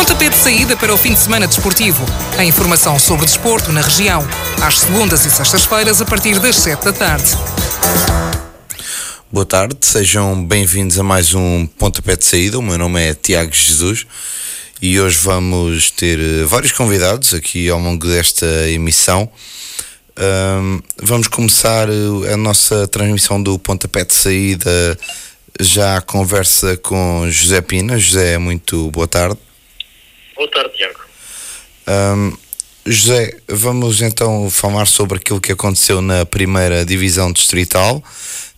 [0.00, 2.02] Pontapé de saída para o fim de semana desportivo.
[2.38, 4.26] A informação sobre desporto na região.
[4.62, 7.30] Às segundas e sextas-feiras, a partir das 7 da tarde.
[9.30, 12.58] Boa tarde, sejam bem-vindos a mais um Pontapé de Saída.
[12.58, 14.06] O meu nome é Tiago Jesus
[14.80, 19.30] e hoje vamos ter eh, vários convidados aqui ao longo desta emissão.
[20.18, 24.98] Um, vamos começar eh, a nossa transmissão do Pontapé de Saída
[25.60, 27.98] já a conversa com José Pina.
[27.98, 29.36] José, muito boa tarde.
[30.40, 31.00] Boa tarde, Tiago.
[31.86, 32.34] Um,
[32.86, 38.02] José, vamos então falar sobre aquilo que aconteceu na primeira divisão distrital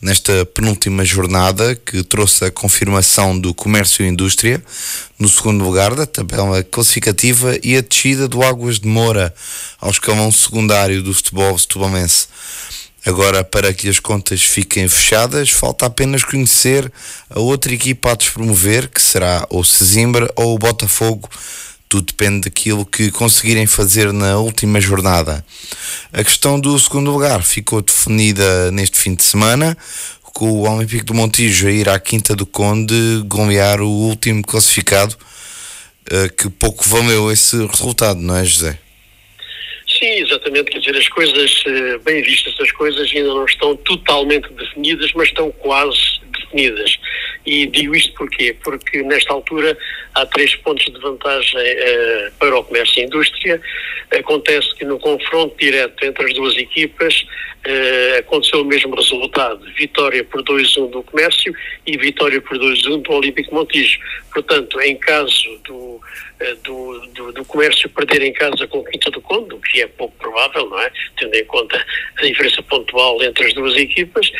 [0.00, 4.62] nesta penúltima jornada que trouxe a confirmação do comércio e indústria
[5.18, 9.34] no segundo lugar da tabela classificativa e a descida do Águas de Moura
[9.80, 12.28] ao escalão secundário do futebol setubalense.
[13.04, 16.90] Agora, para que as contas fiquem fechadas, falta apenas conhecer
[17.28, 21.28] a outra equipa a despromover, que será ou Sesimbra ou o Botafogo,
[21.92, 25.44] tudo depende daquilo que conseguirem fazer na última jornada.
[26.10, 29.76] A questão do segundo lugar ficou definida neste fim de semana,
[30.22, 32.94] com o Olímpico do Montijo a ir à Quinta do Conde
[33.26, 35.14] golear o último classificado,
[36.10, 38.78] eh, que pouco valeu esse resultado, não é, José?
[39.86, 40.70] Sim, exatamente.
[40.70, 45.28] Quer dizer, as coisas, eh, bem vistas, as coisas ainda não estão totalmente definidas, mas
[45.28, 46.98] estão quase definidas.
[47.44, 48.56] E digo isto porquê?
[48.62, 49.76] Porque nesta altura
[50.14, 53.60] há três pontos de vantagem uh, para o comércio e a indústria.
[54.16, 60.22] Acontece que no confronto direto entre as duas equipas uh, aconteceu o mesmo resultado: vitória
[60.22, 61.52] por 2-1 do comércio
[61.86, 63.98] e vitória por 2-1 do Olímpico Montijo.
[64.32, 66.00] Portanto, em caso do
[66.42, 69.86] eh, do, do, do, comércio perder em casa com Quinta do Conde, o que é
[69.86, 70.90] pouco provável, não é?
[71.16, 71.84] Tendo em conta
[72.16, 74.30] a diferença pontual entre as duas equipas,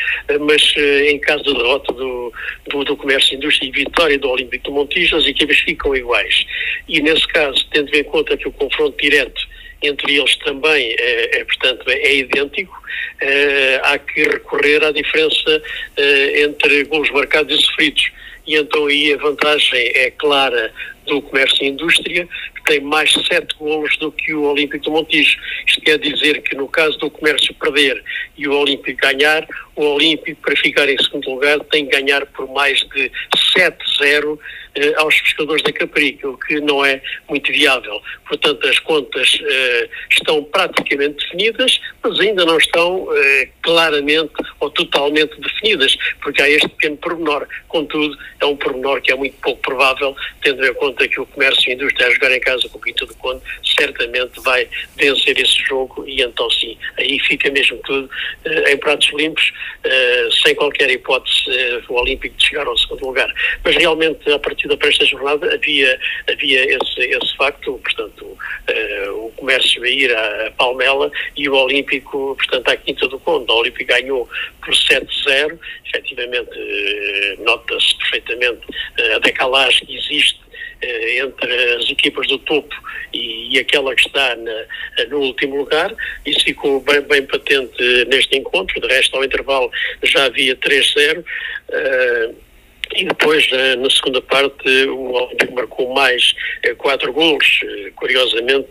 [0.41, 0.73] mas
[1.07, 2.33] em caso de derrota do,
[2.69, 6.45] do, do Comércio, Indústria e Vitória do Olímpico do Montijo, as equipas ficam iguais.
[6.87, 9.47] E nesse caso, tendo em conta que o confronto direto
[9.81, 12.81] entre eles também é, é portanto, é idêntico,
[13.21, 15.61] é, há que recorrer à diferença
[15.97, 18.11] é, entre golos marcados e sofridos.
[18.45, 20.73] E então aí a vantagem é clara
[21.05, 25.37] do Comércio e Indústria, que tem mais sete golos do que o Olímpico do Montijo.
[25.67, 28.03] Isto quer dizer que no caso do Comércio perder
[28.37, 29.45] e o Olímpico ganhar,
[29.75, 33.11] o Olímpico, para ficar em segundo lugar, tem que ganhar por mais de
[33.57, 34.39] 7-0
[34.75, 38.01] eh, aos pescadores da Caparica, o que não é muito viável.
[38.27, 45.39] Portanto, as contas eh, estão praticamente definidas, mas ainda não estão eh, claramente ou totalmente
[45.39, 47.47] definidas, porque há este pequeno pormenor.
[47.67, 51.69] Contudo, é um pormenor que é muito pouco provável, tendo em conta que o comércio
[51.69, 53.41] e a indústria a jogar em casa com o Quinto do Conde
[53.79, 58.09] certamente vai vencer esse jogo e então sim, aí fica mesmo tudo
[58.45, 59.51] em pratos limpos
[59.83, 63.29] eh, sem qualquer hipótese uh, o Olímpico de chegar ao segundo lugar.
[63.63, 69.31] Mas realmente, a partir da esta jornada, havia, havia esse, esse facto, portanto, uh, o
[69.35, 73.51] comércio a ir à Palmela e o Olímpico, portanto, à Quinta do Conde.
[73.51, 74.29] O Olímpico ganhou
[74.63, 76.49] por 7-0, efetivamente,
[77.39, 78.61] nota-se perfeitamente
[79.15, 80.43] a decalagem que existe
[80.83, 82.75] eh, entre as equipas do topo
[83.13, 84.65] e, e aquela que está na,
[85.07, 85.95] no último lugar.
[86.25, 88.81] Isso ficou bem, bem, patente neste encontro.
[88.81, 89.71] De resto, ao intervalo
[90.03, 91.19] já havia 3-0.
[91.19, 92.35] Uh,
[92.95, 96.33] e depois, eh, na segunda parte, o Olímpico marcou mais
[96.63, 97.59] eh, quatro gols.
[97.63, 98.67] Eh, curiosamente,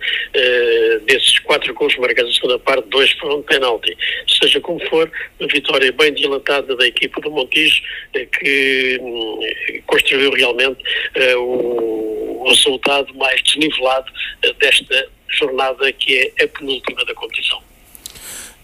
[1.06, 3.96] desses quatro gols marcados na segunda parte, dois foram de penalti.
[4.40, 7.82] Seja como for, uma vitória bem dilatada da equipa do Montijo,
[8.12, 9.40] que hum,
[9.86, 10.82] construiu realmente
[11.36, 14.10] o resultado mais desnivelado
[14.58, 17.60] desta jornada que é a penúltima da competição.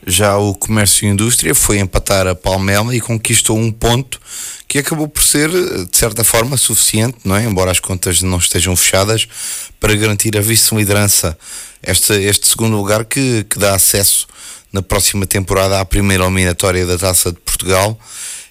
[0.07, 4.21] Já o Comércio e Indústria foi empatar a Palmela e conquistou um ponto
[4.69, 7.45] que acabou por ser, de certa forma, suficiente, não é?
[7.45, 9.27] embora as contas não estejam fechadas,
[9.81, 11.37] para garantir a vice-liderança.
[11.83, 14.27] Este, este segundo lugar que, que dá acesso
[14.71, 17.99] na próxima temporada à primeira eliminatória da Taça de Portugal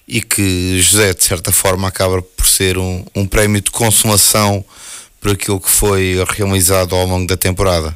[0.07, 4.65] e que José, de certa forma, acaba por ser um, um prémio de consolação
[5.21, 7.93] por aquilo que foi realizado ao longo da temporada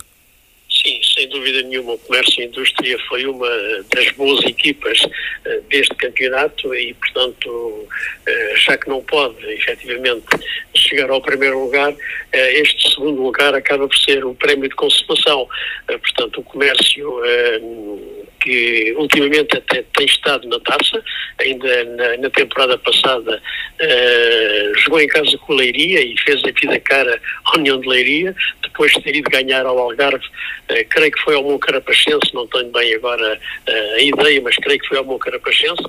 [1.14, 3.50] sem dúvida nenhuma, o comércio e indústria foi uma
[3.94, 10.26] das boas equipas uh, deste campeonato e, portanto, uh, já que não pode efetivamente
[10.74, 11.98] chegar ao primeiro lugar, uh,
[12.34, 15.48] este segundo lugar acaba por ser um prémio de consolação.
[15.88, 17.22] portanto, o comércio
[18.42, 21.02] que ultimamente até tem estado na taça,
[21.40, 23.42] ainda na, na temporada passada
[23.82, 27.88] uh, jogou em casa com o Leiria e fez a vida cara à União de
[27.88, 32.48] Leiria, depois de ter ido ganhar ao Algarve, uh, creio que foi ao Moncarapachense, não
[32.48, 33.40] tenho bem agora
[33.70, 35.84] uh, a ideia, mas creio que foi ao Moncarapachense,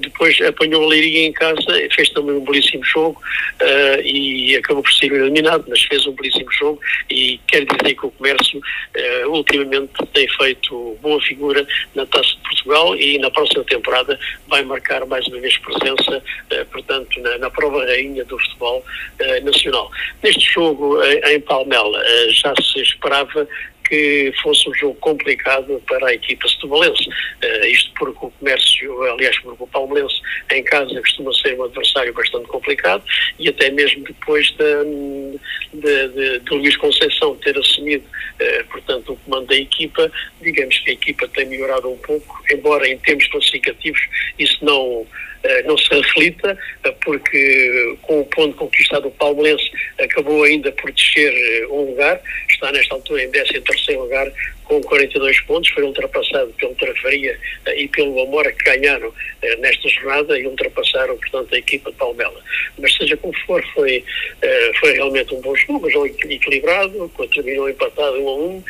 [0.00, 1.60] depois apanhou a Leiria em casa,
[1.94, 3.20] fez também um belíssimo jogo
[4.04, 8.10] e acabou por ser eliminado, mas fez um belíssimo jogo e quer dizer que o
[8.10, 8.60] comércio
[9.26, 14.18] ultimamente tem feito boa figura na Taça de Portugal e na próxima temporada
[14.48, 18.84] vai marcar mais uma vez presença, eh, portanto, na, na prova rainha do futebol
[19.18, 19.90] eh, nacional.
[20.22, 23.46] Neste jogo em Palmela já se esperava
[23.88, 27.08] que fosse um jogo complicado para a equipa setubalense.
[27.08, 30.20] Uh, isto porque o comércio, aliás, porque o Palmeirense
[30.50, 33.04] em casa costuma ser um adversário bastante complicado
[33.38, 35.38] e até mesmo depois de,
[35.74, 40.10] de, de, de Luís Conceição ter assumido, uh, portanto, o comando da equipa,
[40.40, 44.00] digamos que a equipa tem melhorado um pouco, embora em termos classificativos
[44.38, 45.33] isso não eh,
[45.66, 51.32] não se reflita, eh, porque com o ponto conquistado o Palmeirense acabou ainda por descer
[51.32, 53.62] eh, um lugar, está nesta altura em 13
[53.96, 54.30] lugar
[54.64, 57.38] com 42 pontos, foi ultrapassado pelo Trafaria
[57.76, 59.12] e pelo Amora que ganharam
[59.58, 62.40] nesta jornada e ultrapassaram, portanto, a equipa de Palmela.
[62.78, 64.02] Mas seja como for, foi,
[64.80, 68.64] foi realmente um bom jogo, um jogo equilibrado, terminou empatado 1 a 1,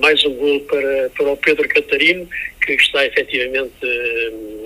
[0.00, 2.28] mais um gol para, para o Pedro Catarino,
[2.60, 3.72] que está efetivamente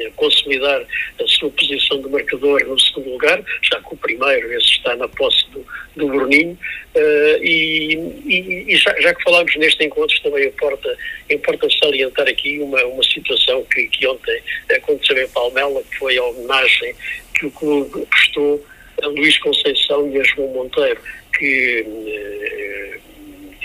[0.06, 0.84] a consolidar
[1.20, 5.08] a sua posição de marcador no segundo lugar, já que o primeiro, esse está na
[5.08, 5.64] posse do,
[5.96, 6.58] do Bruninho,
[6.94, 7.94] uh, e,
[8.26, 10.96] e, e já, já, que falámos neste encontro, também importa,
[11.30, 14.42] importa salientar aqui uma, uma situação que, que ontem
[14.76, 16.94] aconteceu em Palmela, que foi a homenagem
[17.38, 18.64] que o clube prestou
[19.02, 21.00] a Luís Conceição e a João Monteiro,
[21.36, 23.13] que uh,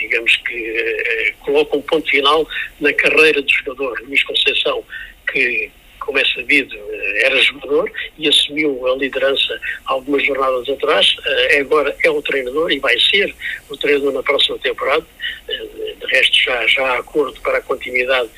[0.00, 2.46] digamos que uh, coloca um ponto final
[2.80, 4.82] na carreira do jogador Luís Conceição,
[5.30, 5.70] que
[6.00, 11.14] como é sabido, eh, era jogador e assumiu a liderança algumas jornadas atrás.
[11.24, 13.32] Eh, agora é o treinador e vai ser
[13.68, 15.06] o treinador na próxima temporada.
[15.48, 18.28] Eh, de resto, já, já há acordo para a continuidade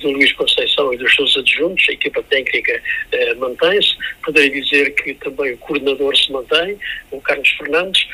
[0.00, 1.84] do Luís Conceição e dos seus adjuntos.
[1.88, 2.80] A equipa técnica
[3.36, 3.96] mantém-se.
[4.24, 6.78] Poderia dizer que também o coordenador se mantém,
[7.10, 8.06] o Carlos Fernandes,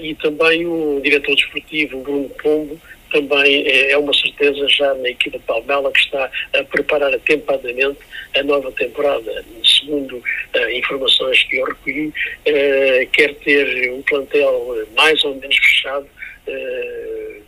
[0.00, 5.10] e também o diretor desportivo, o Bruno Pombo, também é, é uma certeza já na
[5.10, 7.98] equipa de Palmela que está a preparar atempadamente
[8.36, 9.44] a nova temporada.
[9.64, 16.06] Segundo uh, informações que eu recolhi, uh, quer ter um plantel mais ou menos fechado
[16.48, 17.42] uh,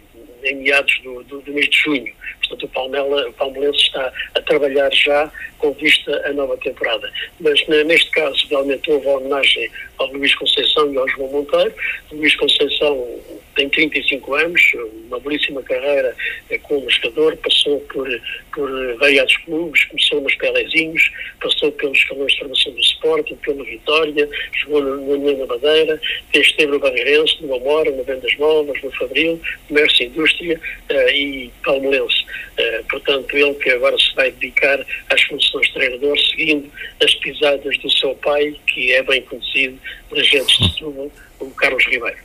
[0.44, 2.12] em meados do, do, do mês de junho.
[2.40, 7.10] Portanto, o, Palmela, o está a trabalhar já com vista à nova temporada.
[7.40, 11.72] Mas neste caso, realmente houve a homenagem ao Luís Conceição e ao João Monteiro.
[12.10, 13.20] O Luís Conceição
[13.54, 14.60] tem 35 anos,
[15.06, 16.14] uma belíssima carreira
[16.62, 18.08] como jogador, passou por,
[18.54, 24.28] por variados clubes, começou nos Pelezinhos, passou pelos escalões de formação do Sporting, pelo Vitória,
[24.62, 26.00] jogou no União da Madeira,
[26.32, 31.50] esteve no Barreirense, no Amora, no Vendas Novas, no Fabril, Comércio e Indústria uh, e
[31.64, 32.21] Palmeirense.
[32.22, 36.70] Uh, portanto, ele que agora se vai dedicar às funções de treinador, seguindo
[37.02, 39.78] as pisadas do seu pai, que é bem conhecido,
[40.12, 41.10] dirigente de Setúbal,
[41.40, 42.18] o Carlos Ribeiro.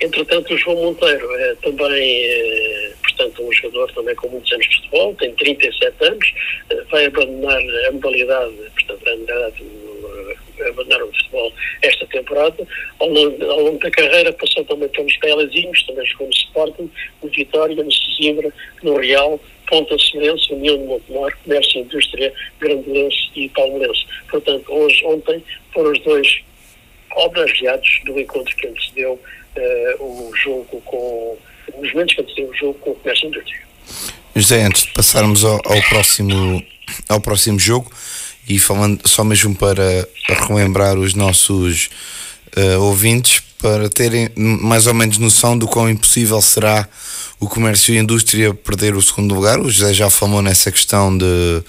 [0.00, 4.76] Entretanto, o João Monteiro é também, é, portanto, um jogador também com muitos anos de
[4.76, 6.34] futebol, tem 37 anos,
[6.70, 9.62] é, vai abandonar a modalidade, portanto, a modalidade
[10.68, 11.52] abandonar o futebol
[11.82, 12.66] esta temporada.
[12.98, 16.90] Ao longo, ao longo, da carreira passou também pelos Pelezinhos, também jogou no Sporting,
[17.22, 18.52] no Vitória, no Sesimbra,
[18.82, 24.04] no Real, Ponta Semelhança, União de Montemor, Comércio e Indústria, Grandelense e Palmeirense.
[24.28, 25.42] Portanto, hoje, ontem,
[25.72, 26.42] foram os dois
[27.14, 29.12] homenageados do encontro que antecedeu
[29.56, 31.38] uh, o jogo com
[31.78, 33.60] os momentos que antecedeu o jogo com o Comércio e Indústria.
[34.34, 36.64] José, antes de passarmos ao, ao, próximo,
[37.08, 37.90] ao próximo jogo,
[38.50, 40.08] e falando só mesmo para
[40.48, 41.88] relembrar os nossos
[42.56, 46.88] uh, ouvintes, para terem mais ou menos noção do quão impossível será
[47.38, 49.60] o comércio e a indústria perder o segundo lugar.
[49.60, 51.62] O José já falou nessa questão de,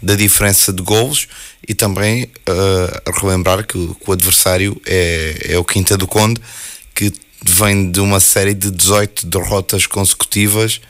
[0.00, 1.28] da diferença de golos
[1.68, 6.40] e também uh, relembrar que, que, o adversário é, é o Quinta do Conde,
[6.94, 7.12] que
[7.44, 10.80] vem de uma série de 18 derrotas consecutivas.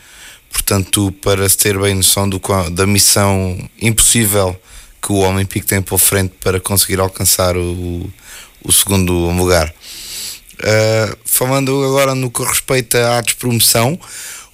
[0.52, 4.56] Portanto, para se ter bem noção do, da missão impossível
[5.04, 8.10] que o Olympique tem pela frente para conseguir alcançar o,
[8.62, 9.68] o segundo lugar.
[10.54, 14.00] Uh, falando agora no que respeita à despromoção,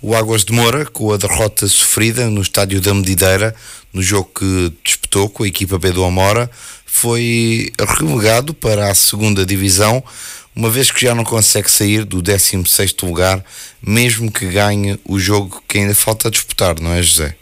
[0.03, 3.55] o Águas de Moura, com a derrota sofrida no estádio da Medideira,
[3.93, 6.51] no jogo que disputou com a equipa B do Amora,
[6.85, 10.03] foi relegado para a segunda divisão,
[10.57, 13.45] uma vez que já não consegue sair do 16 lugar,
[13.81, 17.37] mesmo que ganhe o jogo que ainda falta disputar, não é, José?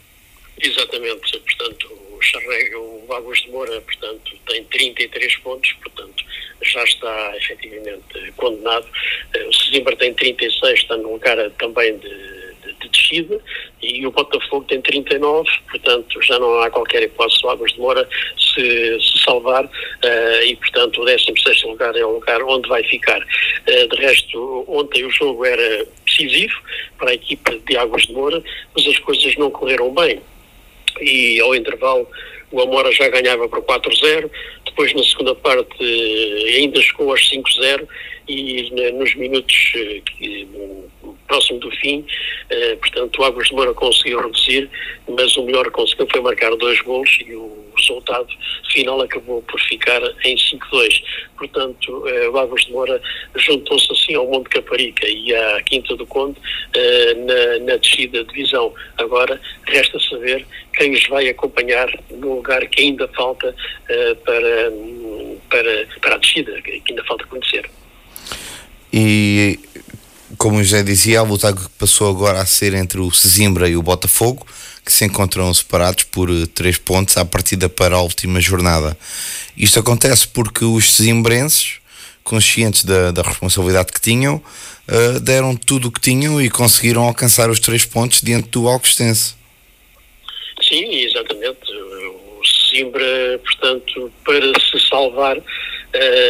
[0.61, 2.77] Exatamente, portanto, o Charrega,
[3.13, 6.23] Águas de Moura, portanto, tem 33 pontos, portanto,
[6.61, 8.85] já está efetivamente condenado.
[9.33, 13.39] Eh, o Sesimbra tem 36, está no lugar também de, de, de, descida,
[13.81, 18.07] e o Botafogo tem 39, portanto, já não há qualquer hipótese do Águas de Moura
[18.37, 23.21] se, se salvar, uh, e, portanto, o 16 lugar é o lugar onde vai ficar.
[23.21, 26.59] Uh, de resto, ontem o jogo era decisivo
[26.97, 28.43] para a equipa de Águas de Moura,
[28.75, 30.21] mas as coisas não correram bem
[31.01, 32.07] e ao intervalo
[32.51, 34.29] o Amora já ganhava por 4-0,
[34.65, 37.87] depois na segunda parte eh, ainda chegou aos 5-0
[38.29, 40.01] e nos minutos eh,
[41.27, 42.05] próximo do fim,
[42.49, 44.69] eh, portanto o Águas de Moura conseguiu reduzir,
[45.07, 48.27] mas o melhor que conseguiu foi marcar dois gols e o resultado
[48.71, 51.01] final acabou por ficar em 5-2.
[51.37, 53.01] Portanto, o Águas de Moura
[53.35, 56.37] juntou-se assim ao Monte Caparica e à Quinta do Conde
[57.25, 58.73] na, na descida de divisão.
[58.97, 60.45] Agora resta saber
[60.77, 63.55] quem os vai acompanhar no lugar que ainda falta
[64.25, 64.71] para,
[65.49, 67.69] para, para a descida, que ainda falta conhecer.
[68.91, 69.59] E
[70.37, 73.81] como já dizia, a luta que passou agora a ser entre o Sesimbra e o
[73.81, 74.45] Botafogo,
[74.85, 78.97] que se encontram separados por eh, três pontos à partida para a última jornada.
[79.55, 81.79] Isto acontece porque os sesimbrenses,
[82.23, 87.49] conscientes da, da responsabilidade que tinham, uh, deram tudo o que tinham e conseguiram alcançar
[87.49, 89.35] os três pontos diante do Alcostense.
[90.61, 91.71] Sim, exatamente.
[91.71, 95.37] O Simbra, portanto, para se salvar,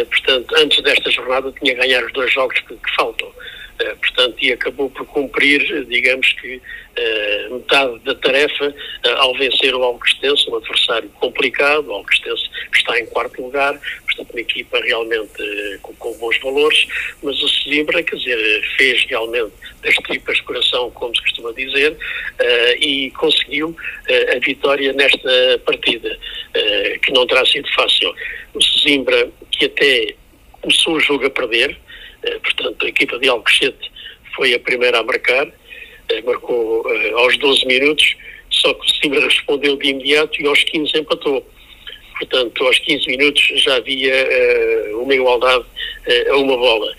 [0.06, 3.32] portanto, antes desta jornada tinha que ganhar os dois jogos que, que faltam.
[3.82, 8.76] Uh, portanto, e acabou por cumprir, digamos que, uh, metade da tarefa
[9.18, 14.32] ao vencer o Alcostense, um adversário complicado, o Alcostense que está em quarto lugar, portanto,
[14.32, 15.32] uma equipa realmente
[15.82, 16.88] com, com bons valores,
[17.24, 21.96] mas o Simbra, quer dizer, fez realmente das tripas de coração, como se costuma dizer,
[22.80, 23.76] e conseguiu
[24.36, 26.20] a vitória nesta partida,
[27.02, 28.14] que não terá sido fácil.
[28.54, 30.16] O Zimbra, que até
[30.62, 31.78] começou o jogo a perder,
[32.44, 33.92] portanto, a equipa de Alcochete
[34.36, 35.48] foi a primeira a marcar,
[36.26, 36.86] marcou
[37.18, 38.16] aos 12 minutos,
[38.50, 41.48] só que o Zimbra respondeu de imediato e aos 15 empatou.
[42.18, 44.28] Portanto, aos 15 minutos já havia
[44.96, 45.66] uma igualdade
[46.30, 46.94] a uma bola.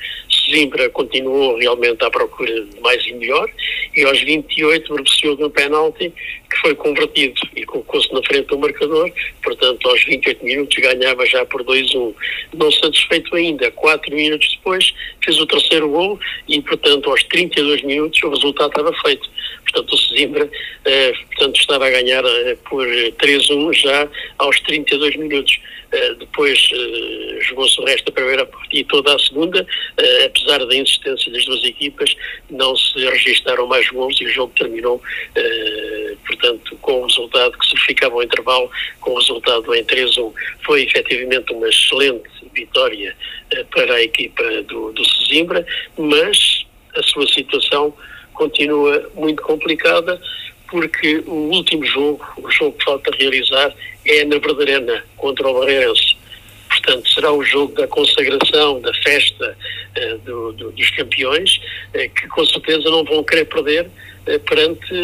[0.51, 3.49] Zimbra continuou realmente à procura de mais e melhor
[3.97, 6.13] e aos 28 beneficiou de um penalti
[6.51, 9.11] que foi convertido e colocou-se na frente do marcador,
[9.43, 12.15] portanto aos 28 minutos ganhava já por 2-1.
[12.55, 14.93] Não satisfeito ainda, 4 minutos depois
[15.25, 19.29] fez o terceiro gol e portanto aos 32 minutos o resultado estava feito.
[19.71, 20.51] Portanto, o Sesimbra
[20.85, 24.09] eh, portanto, estava a ganhar eh, por 3-1 já
[24.39, 25.59] aos 32 minutos.
[25.93, 30.65] Eh, depois eh, jogou-se o resto da primeira parte e toda a segunda, eh, apesar
[30.65, 32.15] da insistência das duas equipas,
[32.49, 35.03] não se registaram mais gols e o jogo terminou,
[36.27, 40.33] portanto, com o resultado que se ficava ao intervalo, com o resultado em 3-1.
[40.65, 43.17] Foi efetivamente uma excelente vitória
[43.71, 45.67] para a equipa do, do Sesimbra,
[45.99, 47.95] mas a sua situação
[48.41, 50.19] continua muito complicada
[50.71, 53.75] porque o último jogo, o jogo que falta realizar,
[54.07, 56.17] é na Verdarena contra o Barreirense.
[56.69, 59.57] Portanto, será o jogo da consagração, da festa
[59.99, 61.57] uh, do, do, dos campeões,
[61.95, 64.95] uh, que com certeza não vão querer perder uh, perante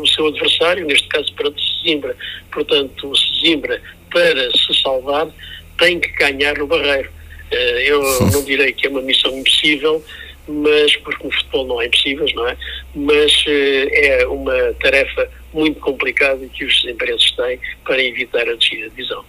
[0.00, 2.16] o seu adversário, neste caso perante o Sesimbra.
[2.52, 3.80] Portanto, o Sesimbra,
[4.10, 5.28] para se salvar,
[5.78, 7.10] tem que ganhar no Barreiro.
[7.86, 8.02] eu
[8.32, 10.04] não direi que é uma missão impossível,
[10.48, 12.56] mas porque no futebol não há impossíveis, não é?
[12.94, 18.90] Mas é uma tarefa muito complicado que os empresas têm para evitar a descida de
[18.90, 19.24] divisão.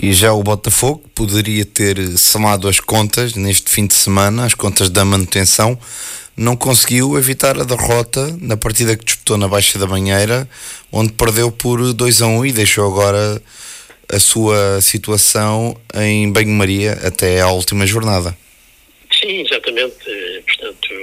[0.00, 4.88] E já o Botafogo poderia ter somado as contas neste fim de semana, as contas
[4.88, 5.76] da manutenção,
[6.36, 10.48] não conseguiu evitar a derrota na partida que disputou na Baixa da Banheira,
[10.92, 13.42] onde perdeu por 2 a 1 e deixou agora
[14.10, 18.36] a sua situação em banho-maria até à última jornada.
[19.18, 20.42] Sim, exatamente.
[20.46, 20.94] Portanto,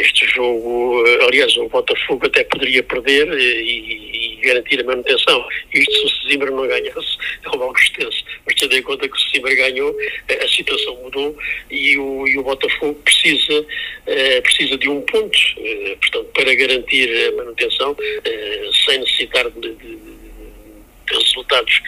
[0.00, 5.46] este jogo, aliás, o Botafogo até poderia perder e, e garantir a manutenção.
[5.72, 8.22] Isto se o Sesimbra não ganhasse, é um algo extenso.
[8.44, 9.96] Mas tendo em conta que o Sesimbra ganhou,
[10.28, 11.36] a situação mudou
[11.70, 13.66] e o, e o Botafogo precisa,
[14.06, 19.74] eh, precisa de um ponto, eh, portanto, para garantir a manutenção, eh, sem necessitar de,
[19.74, 21.80] de, de resultados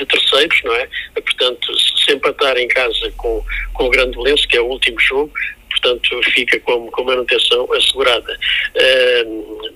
[0.00, 0.88] de terceiros, não é?
[1.14, 5.32] Portanto, se empatar em casa com, com o Grande Lenço, que é o último jogo,
[5.70, 8.38] portanto, fica com, com manutenção assegurada.
[8.76, 9.70] Uh,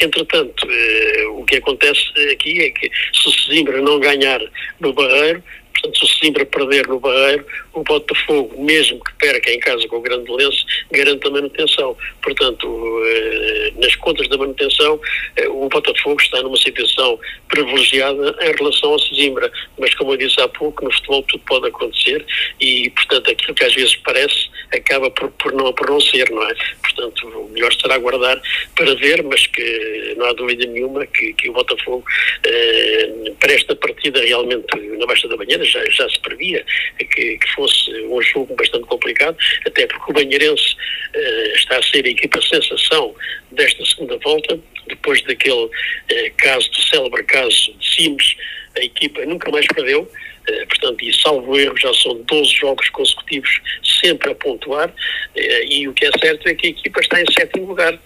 [0.00, 2.02] entretanto, uh, o que acontece
[2.32, 4.40] aqui é que se o Sesimbra não ganhar
[4.80, 5.42] no Barreiro,
[5.80, 9.96] Portanto, se o Simbra perder no Barreiro, o Botafogo, mesmo que perca em casa com
[9.96, 11.96] o Grande Lenço, garante a manutenção.
[12.28, 15.00] Portanto, eh, nas contas da manutenção,
[15.36, 17.18] eh, o Botafogo está numa situação
[17.48, 19.50] privilegiada em relação ao Simbra.
[19.78, 22.26] Mas, como eu disse há pouco, no futebol tudo pode acontecer
[22.60, 26.46] e, portanto, aquilo que às vezes parece acaba por, por, não, por não ser, não
[26.46, 26.54] é?
[26.82, 28.42] Portanto, o melhor será aguardar
[28.76, 32.04] para ver, mas que não há dúvida nenhuma que, que o Botafogo,
[32.44, 34.66] eh, para esta partida realmente
[34.98, 36.62] na Baixa da Banheira, já, já se previa
[36.98, 40.76] que, que fosse um jogo bastante complicado, até porque o Banheirense
[41.14, 43.14] eh, está a ser equipa sensação
[43.52, 44.58] desta segunda volta,
[44.88, 45.70] depois daquele
[46.08, 48.36] eh, caso, do célebre caso de Sims,
[48.76, 50.10] a equipa nunca mais perdeu,
[50.48, 53.60] eh, portanto, e salvo erro, já são 12 jogos consecutivos
[54.02, 54.92] sempre a pontuar,
[55.36, 57.98] eh, e o que é certo é que a equipa está em sétimo lugar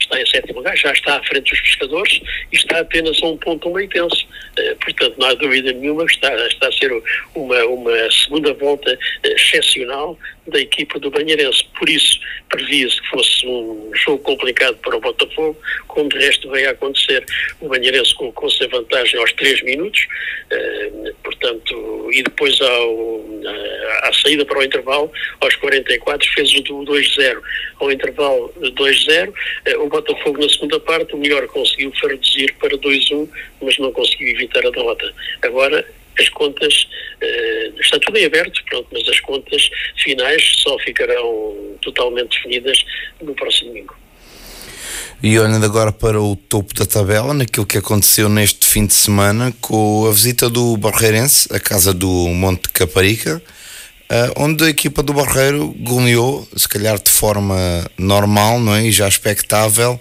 [0.00, 3.36] está em sétimo lugar, já está à frente dos pescadores e está apenas a um
[3.36, 4.26] ponto um meio tenso.
[4.58, 6.90] Uh, portanto, não há dúvida nenhuma que está, está a ser
[7.34, 10.18] uma, uma segunda volta excepcional
[10.50, 11.64] da equipa do Banheirense.
[11.78, 15.56] Por isso, previa-se que fosse um jogo complicado para o Botafogo,
[15.88, 17.24] como de resto veio a acontecer.
[17.60, 20.06] O Banheirense colocou-se a vantagem aos 3 minutos,
[20.52, 23.40] uh, portanto, e depois ao, uh,
[24.02, 27.40] à saída para o intervalo, aos 44, fez o 2-0.
[27.80, 33.28] Ao intervalo 2-0, uh, o Botafogo na segunda parte, o melhor conseguiu reduzir para 2-1,
[33.62, 35.12] mas não conseguiu evitar a derrota.
[35.42, 35.86] Agora,
[36.20, 36.86] as contas,
[37.22, 42.84] uh, está tudo em aberto, pronto, mas as contas finais só ficarão totalmente definidas
[43.20, 43.96] no próximo domingo.
[45.22, 49.52] E olhando agora para o topo da tabela, naquilo que aconteceu neste fim de semana,
[49.60, 53.42] com a visita do Barreirense, a casa do Monte Caparica,
[54.10, 57.56] uh, onde a equipa do Barreiro goleou, se calhar de forma
[57.98, 58.84] normal não é?
[58.84, 60.00] e já expectável,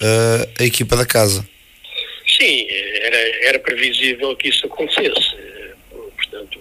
[0.00, 1.46] uh, a equipa da casa.
[2.26, 5.44] Sim, era, era previsível que isso acontecesse.
[6.34, 6.58] Portanto,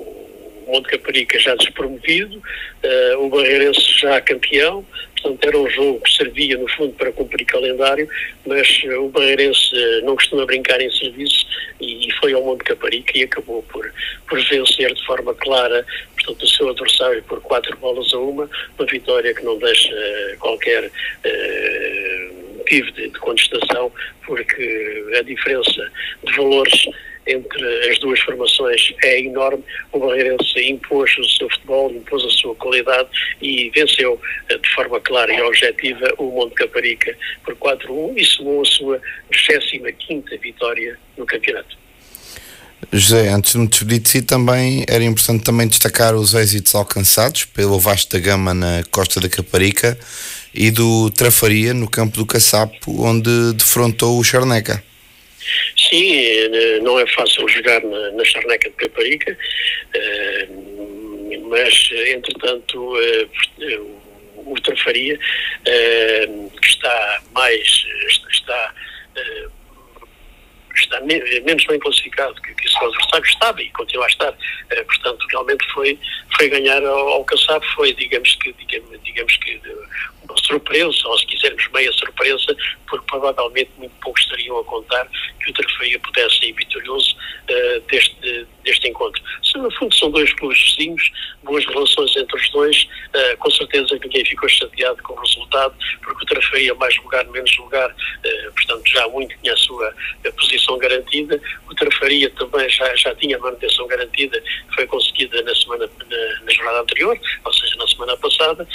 [0.00, 6.12] o Monte Caparica já despromovido, uh, o Barreirense já campeão, portanto era um jogo que
[6.12, 8.08] servia no fundo para cumprir calendário,
[8.44, 9.70] mas o Barreirense
[10.02, 11.46] não costuma brincar em serviço
[11.80, 13.92] e, foi ao Monte Caparica e acabou por,
[14.28, 18.86] por vencer de forma clara portanto, o seu adversário por quatro bolas a uma, uma
[18.86, 19.94] vitória que não deixa
[20.40, 20.90] qualquer
[22.56, 23.92] motivo de, de contestação,
[24.26, 25.92] porque a diferença
[26.24, 26.86] de valores
[27.26, 29.62] entre as duas formações é enorme.
[29.92, 33.08] O Barreirense impôs o seu futebol, impôs a sua qualidade
[33.40, 38.62] e venceu eh, de forma clara e objetiva o Monte Caparica por 4-1 e somou
[38.62, 39.00] a sua
[39.30, 41.84] 25 vitória no campeonato.
[42.92, 47.44] José, antes de me despedir de si, também era importante também destacar os êxitos alcançados
[47.44, 49.98] pelo Vasco da Gama na Costa da Caparica
[50.54, 54.82] e do Trafaria no campo do Caçapo, onde defrontou o Charneca.
[55.94, 59.38] Sim, eh, não é fácil jogar na, na Charneca de Caparica,
[59.94, 60.48] eh,
[61.48, 63.28] mas entretanto eh,
[64.34, 65.16] o Trafaria,
[65.64, 67.86] que está mais
[68.32, 68.74] está
[70.74, 74.36] está menos bem classificado que, que o seu adversário estava e continua a estar.
[74.86, 75.96] portanto, realmente foi,
[76.36, 77.26] foi ganhar ao, ao
[77.76, 79.60] foi, digamos que, digamos, digamos que
[80.44, 82.56] surpresa, ou se quisermos meia surpresa,
[82.88, 85.08] porque provavelmente muito poucos estariam a contar
[85.42, 89.22] que o Trafaria pudesse sair vitorioso uh, deste, deste encontro.
[89.42, 91.10] Se no fundo são dois clubes vizinhos,
[91.42, 96.24] boas relações entre os dois, uh, com certeza ninguém ficou chateado com o resultado, porque
[96.24, 99.94] o Trafaria mais lugar, menos lugar, uh, portanto já muito tinha a sua
[100.26, 104.42] a posição garantida, o Trafaria também já, já tinha a manutenção garantida,
[104.74, 108.66] foi conseguida na semana, na, na jornada anterior, ou seja, na semana passada,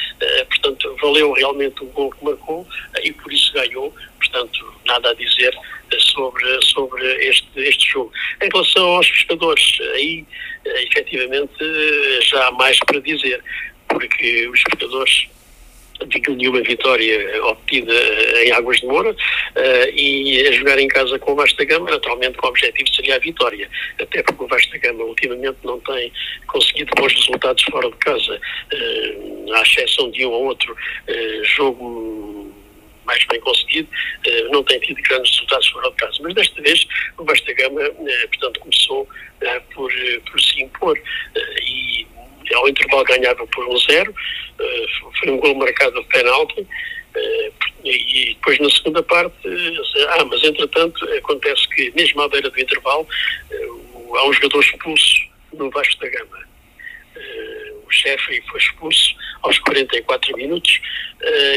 [0.50, 2.68] portanto valeu realmente o gol que marcou
[3.04, 5.54] e por isso ganhou, portanto nada a dizer
[5.98, 8.12] sobre, sobre este, este jogo.
[8.42, 10.26] Em relação aos pescadores, aí
[10.66, 11.54] efetivamente
[12.24, 13.44] já há mais para dizer,
[13.88, 15.28] porque os pescadores
[16.08, 17.94] tinham nenhuma vitória obtida
[18.44, 22.38] em Águas de Moura uh, e a jogar em casa com o Vasta Gama, naturalmente
[22.38, 26.12] com o objetivo seria a vitória, até porque o Vasta Gama ultimamente não tem
[26.48, 28.42] conseguido bons resultados fora de casa,
[28.74, 30.76] uh, à exceção de um ou outro
[31.58, 32.50] jogo
[33.10, 33.90] mais bem conseguido,
[34.24, 36.18] eh, não tem tido grandes resultados fora de casa.
[36.22, 36.86] Mas desta vez
[37.18, 39.10] o Basta Gama, eh, portanto, começou
[39.42, 39.92] eh, por,
[40.30, 40.96] por se impor
[41.64, 42.06] e
[42.54, 44.14] ao intervalo ganhava por um zero,
[45.20, 46.68] foi um gol marcado de penalti,
[47.84, 49.36] e depois na segunda parte,
[50.10, 53.08] ah, mas entretanto acontece que mesmo à beira do intervalo
[54.16, 56.50] há um jogador expulso no Vasco da Gama.
[57.88, 60.80] O chefe foi expulso aos 44 minutos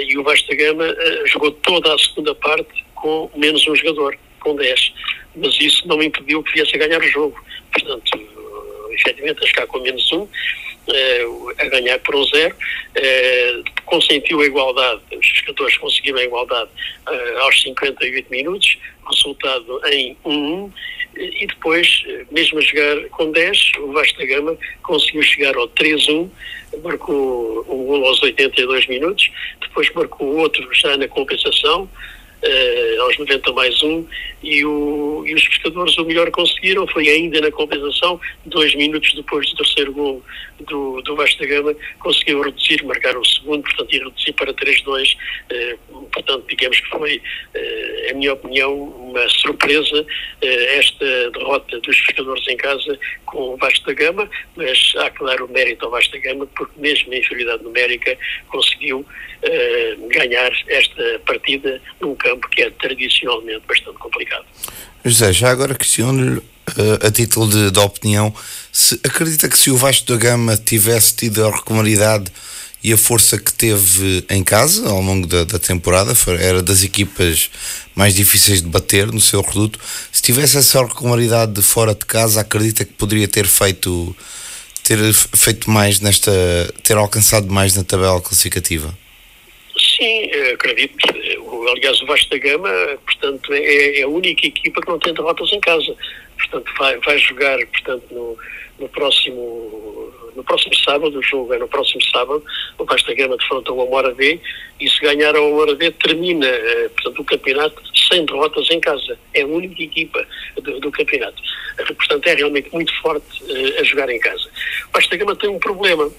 [0.07, 4.57] e o Vasco da Gama jogou toda a segunda parte com menos um jogador, com
[4.57, 4.94] 10.
[5.37, 7.44] Mas isso não impediu que viesse a ganhar o jogo.
[7.72, 8.11] Portanto,
[8.92, 10.28] efetivamente a chegar com menos um,
[11.59, 12.55] a ganhar por um zero,
[13.85, 16.71] consentiu a igualdade, os jogadores conseguiram a igualdade
[17.40, 20.73] aos 58 minutos, resultado em 1-1,
[21.14, 26.31] e depois, mesmo a jogar com 10, o Vasco da Gama conseguiu chegar ao 3-1,
[26.83, 31.88] marcou um gol aos 82 minutos, depois marcou outro já na compensação,
[32.42, 34.07] uh, aos 90 mais um,
[34.42, 39.48] e, o, e os pescadores o melhor conseguiram foi ainda na compensação, dois minutos depois
[39.50, 40.22] do terceiro gol
[40.61, 44.87] do, do Vasco da Gama, conseguiu reduzir, marcar o segundo, portanto, e reduzir para 3-2,
[44.87, 45.16] uh,
[45.50, 45.76] eh,
[46.12, 50.07] portanto, digamos que foi, uh, minha opinião, uma surpresa
[50.42, 55.40] esta derrota dos pescadores em casa com o Vasco da Gama, mas há que dar
[55.40, 58.16] o mérito ao Vasco da Gama, porque mesmo em inferioridade numérica
[58.48, 59.07] conseguiu
[60.09, 64.45] ganhar esta partida num campo que é tradicionalmente bastante complicado.
[65.05, 68.35] José, já agora questiono-lhe, uh, a título de, de, opinião,
[68.71, 72.31] se acredita que se o Vasco da Gama tivesse tido a regularidade
[72.85, 77.49] e a força que teve em casa ao longo da, da, temporada, era das equipas
[77.95, 79.79] mais difíceis de bater no seu reduto.
[80.11, 84.16] Se tivesse essa regularidade de fora de casa, acredita que poderia ter feito
[84.83, 86.33] ter feito mais nesta,
[86.83, 88.92] ter alcançado mais na tabela classificativa?
[89.79, 90.97] Sim, acredito.
[91.68, 92.70] Aliás, o Vasco da Gama,
[93.05, 95.94] portanto, é, é, a única equipa que não tem derrotas em casa.
[96.37, 98.38] Portanto, vai, vai jogar, portanto, no,
[98.79, 102.42] no próximo no próximo sábado, o jogo é no próximo sábado,
[102.79, 104.40] o Vasco da Gama defronta o Amora B
[104.81, 109.18] e se ganhar o Amora B termina, eh, portanto, o campeonato sem derrotas em casa.
[109.35, 111.40] É a única equipa do, do campeonato.
[111.96, 114.48] Portanto, é realmente muito forte uh, a jogar em casa.
[114.88, 116.11] O Vasco da Gama tem um problema,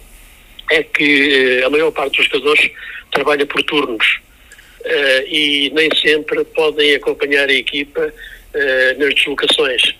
[0.71, 2.71] é que uh, a maior parte dos jogadores
[3.11, 4.19] trabalha por turnos
[5.27, 9.95] e nem sempre podem acompanhar a equipa uh, nas deslocações,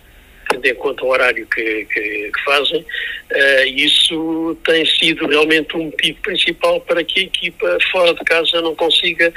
[0.53, 2.81] tendo em conta o horário que, que, que fazem.
[2.81, 8.61] Uh, isso tem sido realmente um motivo principal para que a equipa fora de casa
[8.61, 9.33] não consiga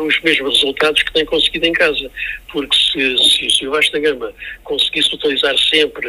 [0.00, 2.10] os mesmos resultados que tem conseguido em casa.
[2.50, 4.32] Porque se, se, o Vasta Gama
[4.64, 6.06] conseguisse utilizar sempre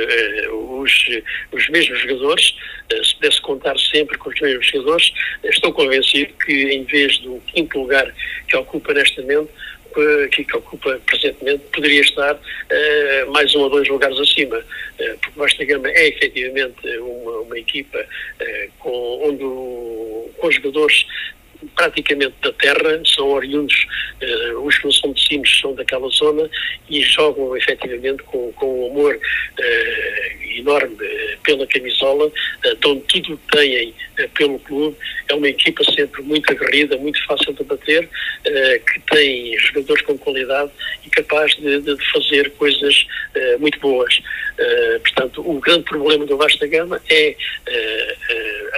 [0.51, 0.91] os,
[1.51, 2.53] os mesmos jogadores,
[3.03, 5.11] se pudesse contar sempre com os mesmos jogadores,
[5.43, 8.13] estou convencido que em vez do quinto lugar
[8.47, 9.49] que ocupa neste momento,
[9.93, 15.39] que, que ocupa presentemente, poderia estar uh, mais um ou dois lugares acima, uh, porque
[15.39, 21.05] Vasta Gama é efetivamente uma, uma equipa uh, com, onde o, com jogadores
[21.75, 23.87] praticamente da terra, são oriundos,
[24.21, 26.49] uh, os que não são de Sines são daquela zona
[26.89, 32.31] e jogam efetivamente com, com um amor uh, enorme uh, pela camisola,
[32.81, 33.93] dão tudo o que têm
[34.33, 34.97] pelo clube.
[35.29, 38.09] É uma equipa sempre muito aguerrida, muito fácil de bater,
[38.43, 40.71] que tem jogadores com qualidade
[41.05, 43.05] e capaz de, de fazer coisas
[43.59, 44.19] muito boas.
[45.03, 47.35] portanto, o grande problema do Vasta Gama é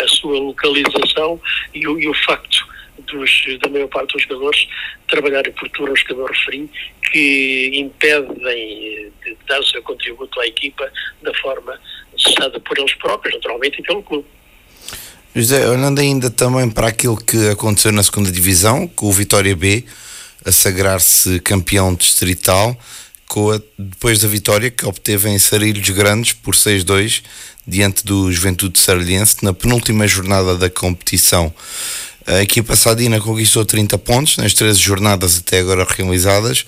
[0.03, 1.41] a sua localização
[1.73, 2.68] e o, e o facto
[3.11, 4.67] dos, da maior parte dos jogadores
[5.07, 6.69] trabalharem por turnos que eu referi,
[7.11, 10.91] que impedem de dar o seu contributo à equipa
[11.21, 11.79] da forma
[12.13, 14.25] necessitada por eles próprios, naturalmente, e pelo clube.
[15.35, 19.85] José, olhando ainda também para aquilo que aconteceu na segunda divisão, com o Vitória B
[20.45, 22.77] a sagrar-se campeão distrital,
[23.31, 27.23] a, depois da vitória que obteve em Sarilhos Grandes por 6-2
[27.67, 31.53] diante do Juventude Saralhense na penúltima jornada da competição.
[32.25, 36.65] A equipa Sadina conquistou 30 pontos nas 13 jornadas até agora realizadas,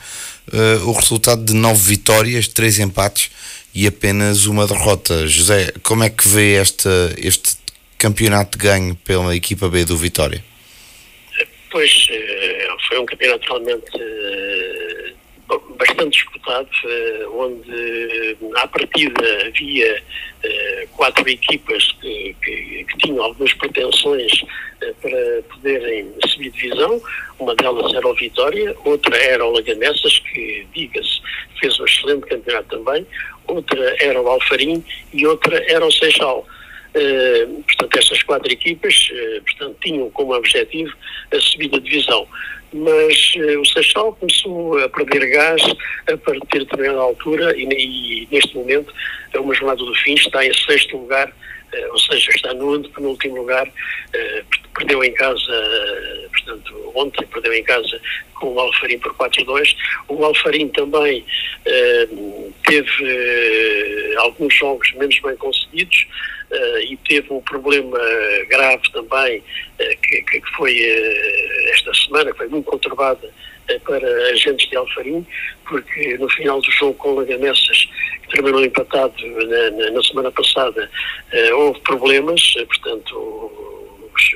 [0.52, 3.30] uh, o resultado de 9 vitórias, 3 empates
[3.74, 5.28] e apenas uma derrota.
[5.28, 6.62] José, como é que vê
[7.18, 7.58] este,
[7.98, 10.44] campeonato de ganho pela equipa B do Vitória?
[11.70, 15.14] Pois, eh, foi um campeonato realmente eh,
[15.78, 16.70] bastante disputado,
[17.34, 20.04] onde à partida havia
[20.94, 24.32] quatro equipas que, que, que tinham algumas pretensões
[25.02, 27.02] para poderem subir divisão.
[27.40, 31.22] Uma delas era o Vitória, outra era o Lagamessas, que, diga-se,
[31.60, 33.06] fez um excelente campeonato também,
[33.48, 34.84] outra era o Alfarim
[35.14, 36.46] e outra era o Seixal.
[37.68, 39.12] Portanto, estas quatro equipas
[39.46, 40.94] portanto, tinham como objetivo
[41.32, 42.28] a subida de divisão.
[42.74, 45.62] Mas uh, o Seixal começou a perder gás
[46.12, 48.94] a partir de determinada altura e, e, neste momento,
[49.34, 51.32] é uma jornada do fim, está em sexto lugar
[51.74, 53.68] eh, ou seja, está no penúltimo lugar,
[54.14, 54.44] eh,
[54.76, 58.00] perdeu em casa, portanto, ontem perdeu em casa
[58.36, 59.76] com o Alfarim por 4-2.
[60.10, 61.26] O Alfarim também
[62.66, 66.08] teve alguns jogos menos bem conseguidos
[66.84, 68.00] e teve um problema
[68.50, 69.44] grave também,
[69.78, 70.78] que, que foi
[71.74, 73.30] esta semana semana, que foi muito conturbada
[73.86, 75.26] para agentes de Alfarim,
[75.66, 77.88] porque no final do jogo com o Lagamessas,
[78.22, 80.92] que terminou empatado na, na, na semana passada,
[81.56, 83.16] houve problemas, portanto,
[84.14, 84.36] os,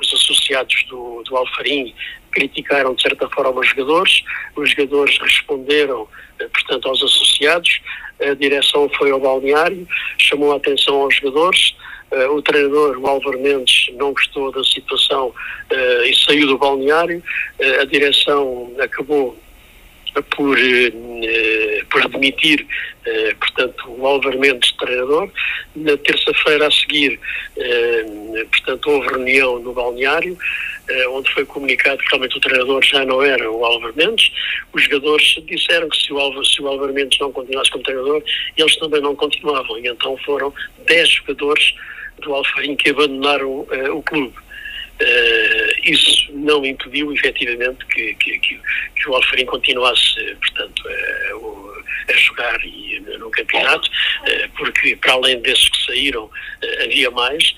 [0.00, 1.92] os associados do, do Alfarim
[2.36, 4.22] criticaram de certa forma os jogadores,
[4.54, 6.06] os jogadores responderam,
[6.52, 7.80] portanto, aos associados,
[8.20, 11.74] a direção foi ao balneário, chamou a atenção aos jogadores,
[12.08, 17.20] Uh, o treinador, o Álvaro Mendes, não gostou da situação uh, e saiu do balneário.
[17.80, 19.36] A direção acabou
[20.30, 20.56] por,
[21.90, 22.64] por admitir,
[23.40, 25.28] portanto, o Álvaro Mendes, treinador.
[25.74, 27.18] Na terça-feira a seguir,
[28.52, 30.38] portanto, houve reunião no balneário.
[31.10, 34.30] Onde foi comunicado que realmente o treinador já não era o Álvaro Mendes.
[34.72, 38.22] Os jogadores disseram que se o Álvaro, se o Álvaro Mendes não continuasse como treinador,
[38.56, 39.78] eles também não continuavam.
[39.78, 40.52] E então foram
[40.86, 41.74] 10 jogadores
[42.20, 44.34] do Alfarim que abandonaram uh, o clube.
[45.00, 48.60] Uh, isso não impediu, efetivamente, que, que, que,
[49.08, 55.68] o Alfarim continuasse, portanto, a, a jogar e, no campeonato, uh, porque para além desses
[55.68, 56.30] que saíram,
[56.84, 57.54] havia mais,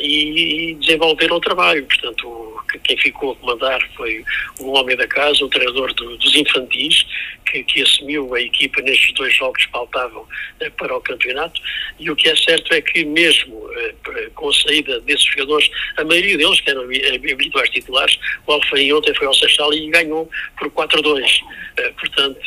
[0.00, 1.86] e, desenvolveram o trabalho.
[1.86, 4.24] Portanto, quem ficou a comandar foi
[4.60, 7.06] o homem da casa, o treinador do, dos infantis,
[7.50, 10.26] que, que, assumiu a equipa nestes dois jogos que faltavam
[10.60, 11.60] eh, para o campeonato.
[11.98, 16.04] E o que é certo é que, mesmo eh, com a saída desses jogadores, a
[16.04, 20.70] maioria deles, que eram habituais titulares, o Alfaim ontem foi ao Seixal e ganhou por
[20.70, 21.40] 4-2.
[21.78, 22.40] Eh, portanto,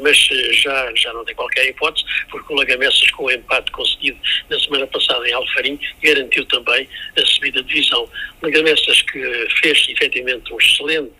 [0.00, 4.58] mas já, já não tem qualquer hipótese, porque o Lagamessas, com o empate conseguido na
[4.58, 8.08] semana passada em Alfarim, garantiu também a subida de divisão.
[8.42, 11.12] Lagamessas que fez efetivamente um excelente,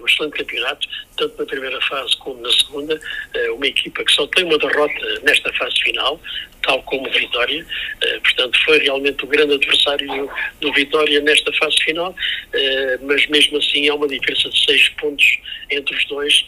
[0.00, 3.00] um excelente campeonato, tanto na primeira fase como na segunda,
[3.34, 6.20] eh, uma equipa que só tem uma derrota nesta fase final,
[6.68, 7.66] tal como Vitória,
[8.02, 12.14] eh, portanto foi realmente o grande adversário do Vitória nesta fase final,
[12.52, 15.38] eh, mas mesmo assim há uma diferença de seis pontos
[15.70, 16.44] entre os dois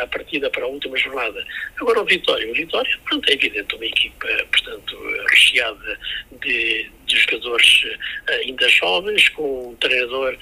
[0.00, 1.44] à partida para a última jornada.
[1.80, 5.98] Agora o Vitória, o Vitória, pronto, é evidente uma equipa, portanto, recheada
[6.40, 7.86] de, de jogadores
[8.28, 10.36] ainda jovens, com um treinador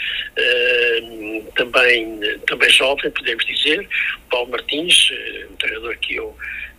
[1.55, 3.89] também, também jovem, podemos dizer,
[4.31, 6.37] Paulo Martins, eh, um treinador que eu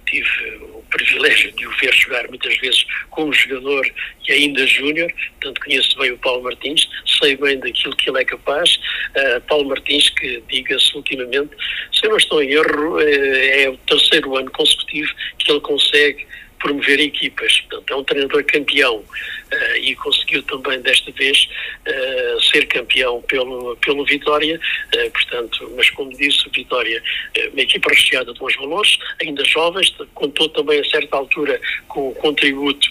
[0.10, 3.86] tive o privilégio de o ver jogar muitas vezes como jogador
[4.28, 6.88] e ainda júnior, portanto conheço bem o Paulo Martins,
[7.19, 8.76] sei bem daquilo que ele é capaz.
[8.76, 11.52] Uh, Paulo Martins, que diga-se ultimamente,
[11.93, 16.28] se eu não estou em erro, é, é o terceiro ano consecutivo que ele consegue
[16.60, 17.62] promover equipas.
[17.62, 19.04] Portanto, é um treinador campeão
[19.54, 21.48] uh, e conseguiu também desta vez
[21.88, 24.60] uh, ser campeão pelo, pelo Vitória.
[24.96, 27.02] Uh, portanto, mas como disse, o Vitória,
[27.52, 32.16] uma equipa recheada de bons valores, ainda jovens, contou também a certa altura com o
[32.16, 32.88] contributo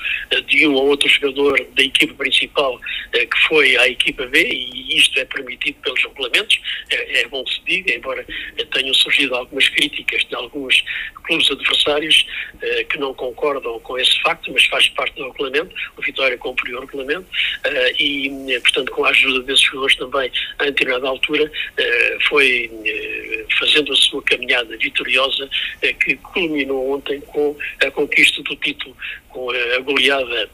[0.47, 2.81] de um ou outro jogador da equipa principal
[3.13, 6.61] que foi à equipa B e isto é permitido pelos regulamentos.
[6.91, 8.25] É, é bom se diga, embora
[8.73, 10.83] tenham surgido algumas críticas de alguns
[11.25, 12.27] clubes adversários
[12.91, 16.81] que não concordam com esse facto, mas faz parte do regulamento, o Vitória cumpriu o
[16.81, 17.27] regulamento
[17.67, 22.71] uh, e, eh, portanto, com a ajuda desses jogadores também, a determinada altura, uh, foi
[23.59, 25.49] fazendo a sua caminhada vitoriosa
[26.05, 28.97] que culminou ontem com a conquista do título,
[29.29, 30.51] com a goleada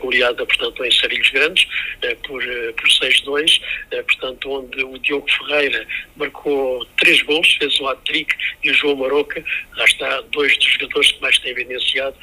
[0.00, 1.66] goleada, portanto, em Sarilhos Grandes,
[2.02, 7.78] eh, por, eh, por 6-2, eh, portanto, onde o Diogo Ferreira marcou três gols, fez
[7.80, 9.42] o hat-trick, e o João Maroca,
[9.76, 12.16] lá está, dois dos jogadores que mais têm evidenciado,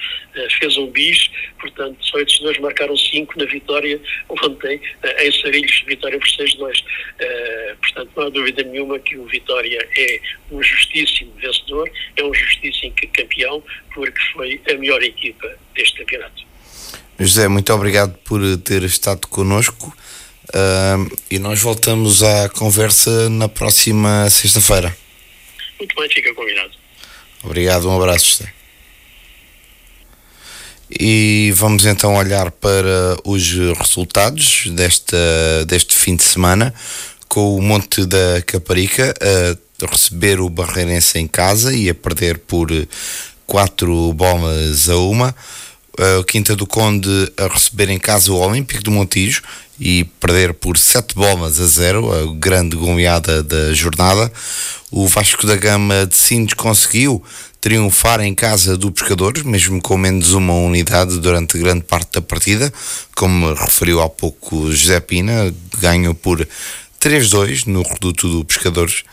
[0.60, 4.80] fez um bis, portanto, só esses dois marcaram cinco na vitória ontem,
[5.20, 6.84] em Sarilhos, vitória por 6-2.
[7.82, 10.20] Portanto, não há dúvida nenhuma que o Vitória é
[10.52, 16.47] um justíssimo vencedor, é um justíssimo campeão, porque foi a melhor equipa deste campeonato.
[17.20, 19.92] José, muito obrigado por ter estado connosco
[20.50, 24.96] uh, e nós voltamos à conversa na próxima sexta-feira.
[25.80, 26.72] Muito bem, fica combinado.
[27.44, 28.54] Obrigado, um abraço, José.
[30.92, 35.18] E vamos então olhar para os resultados desta,
[35.66, 36.74] deste fim de semana,
[37.28, 42.70] com o Monte da Caparica a receber o Barreirense em casa e a perder por
[43.46, 45.36] quatro bolas a uma
[45.98, 49.42] uh, Quinta do Conde a receber em casa o Olímpico do Montijo
[49.80, 54.32] e perder por 7 bolas a 0, a grande goleada da jornada.
[54.90, 57.24] O Vasco da Gama de Sintes conseguiu
[57.60, 62.72] triunfar em casa do Pescadores, mesmo com menos uma unidade durante grande parte da partida,
[63.16, 66.48] como referiu há pouco José Pina, ganhou por
[67.02, 69.04] 3-2 no reduto do Pescadores.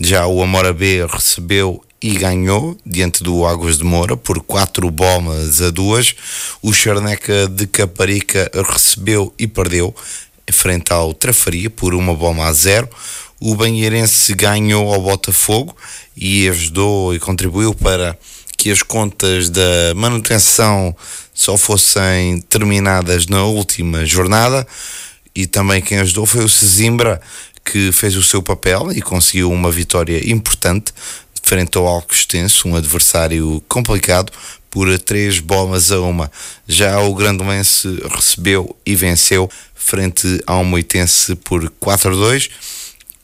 [0.00, 5.62] Já o Amora B recebeu e ganhou diante do Águas de Moura por 4 bolas
[5.62, 6.16] a 2.
[6.60, 9.94] O Charneca de Caparica recebeu e perdeu.
[10.50, 12.88] frente ao Trafaria por uma bomba a zero.
[13.40, 15.76] O Banheirense ganhou ao Botafogo
[16.16, 18.18] e ajudou e contribuiu para
[18.58, 20.94] que as contas da manutenção
[21.32, 24.66] só fossem terminadas na última jornada
[25.34, 27.20] e também quem ajudou foi o Sesimbra
[27.64, 30.92] que fez o seu papel e conseguiu uma vitória importante
[31.42, 34.32] frente ao Alcostense, um adversário complicado
[34.70, 36.30] por três bolas a uma.
[36.66, 42.50] Já o Grandelense recebeu e venceu frente ao Moitense por 4 a 2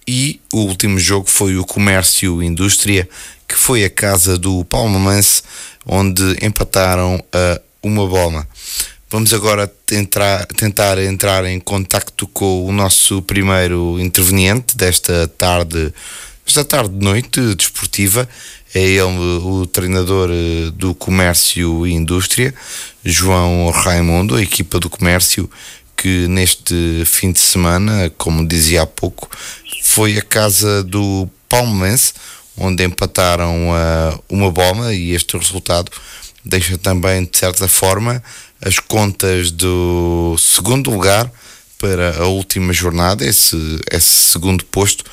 [0.06, 3.08] e o último jogo foi o Comércio Indústria
[3.48, 5.42] que foi a casa do Palmeirense,
[5.86, 8.46] onde empataram a uma bola.
[9.10, 15.94] Vamos agora tentar, tentar entrar em contacto com o nosso primeiro interveniente desta tarde,
[16.48, 18.28] esta tarde de noite desportiva.
[18.74, 19.02] É ele
[19.42, 22.54] o treinador eh, do Comércio e Indústria,
[23.04, 25.50] João Raimundo, a equipa do Comércio,
[25.96, 29.30] que neste fim de semana, como dizia há pouco,
[29.82, 32.12] foi a casa do Palmeirense,
[32.56, 35.90] onde empataram uh, uma bomba e este resultado
[36.44, 38.22] deixa também, de certa forma,
[38.60, 41.30] as contas do segundo lugar
[41.78, 43.56] para a última jornada, esse,
[43.90, 45.04] esse segundo posto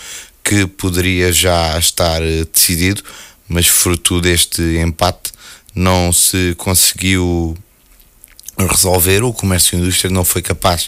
[0.46, 3.04] que poderia já estar uh, decidido,
[3.50, 5.34] mas fruto deste empate
[5.74, 7.58] não se conseguiu
[8.58, 9.24] resolver.
[9.24, 10.88] O comércio e indústria não foi capaz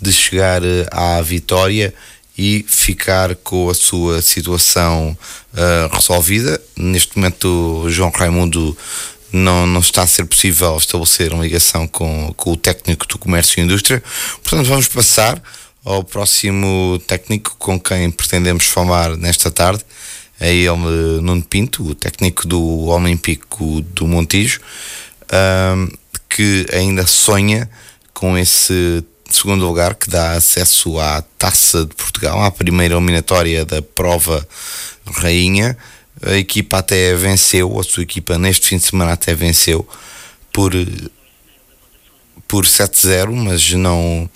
[0.00, 1.94] de chegar uh, à vitória
[2.36, 5.16] e ficar com a sua situação
[5.54, 6.60] uh, resolvida.
[6.76, 8.76] Neste momento, João Raimundo
[9.32, 13.60] não, não está a ser possível estabelecer uma ligação com, com o técnico do comércio
[13.60, 14.02] e indústria.
[14.42, 15.40] Portanto, vamos passar
[15.86, 19.84] ao próximo técnico com quem pretendemos falar nesta tarde.
[20.38, 24.60] É ele, Nuno Pinto, o técnico do Olímpico do Montijo,
[25.22, 27.70] uh, que ainda sonha
[28.12, 33.80] com esse segundo lugar, que dá acesso à Taça de Portugal, à primeira eliminatória da
[33.80, 34.46] prova
[35.06, 35.78] Rainha.
[36.20, 39.88] A equipa até venceu, a sua equipa neste fim de semana até venceu
[40.52, 40.72] por,
[42.48, 44.28] por 7-0, mas não.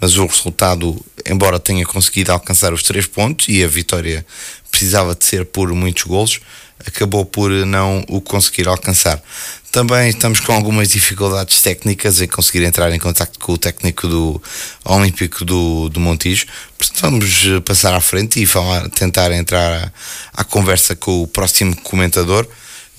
[0.00, 4.24] Mas o resultado, embora tenha conseguido alcançar os três pontos e a vitória
[4.70, 6.40] precisava de ser por muitos golos,
[6.86, 9.22] acabou por não o conseguir alcançar.
[9.70, 14.42] Também estamos com algumas dificuldades técnicas em conseguir entrar em contato com o técnico do
[14.84, 16.46] Olímpico do, do Montijo.
[16.76, 19.92] Portanto, vamos eh, passar à frente e falar, tentar entrar
[20.34, 22.48] à, à conversa com o próximo comentador,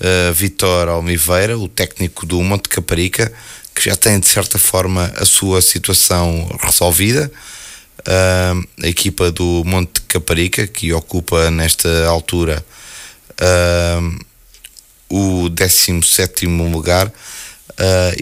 [0.00, 3.30] uh, Vitor Almiveira, o técnico do Monte Caparica,
[3.74, 7.30] que já tem de certa forma a sua situação resolvida.
[8.00, 12.64] Uh, a equipa do Monte Caparica, que ocupa nesta altura.
[13.40, 14.24] Uh,
[15.08, 17.12] o 17 lugar uh,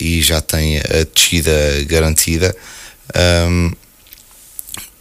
[0.01, 1.53] e já tem a descida
[1.87, 2.55] garantida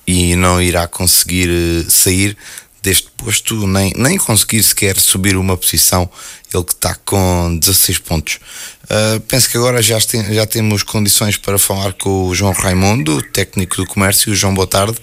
[0.10, 2.36] e não irá conseguir eh, sair
[2.82, 6.10] deste posto, nem, nem conseguir sequer subir uma posição,
[6.54, 8.40] ele que está com 16 pontos.
[8.86, 13.22] Uh, penso que agora já, tem, já temos condições para falar com o João Raimundo,
[13.22, 14.34] técnico do comércio.
[14.36, 14.98] João, boa tarde.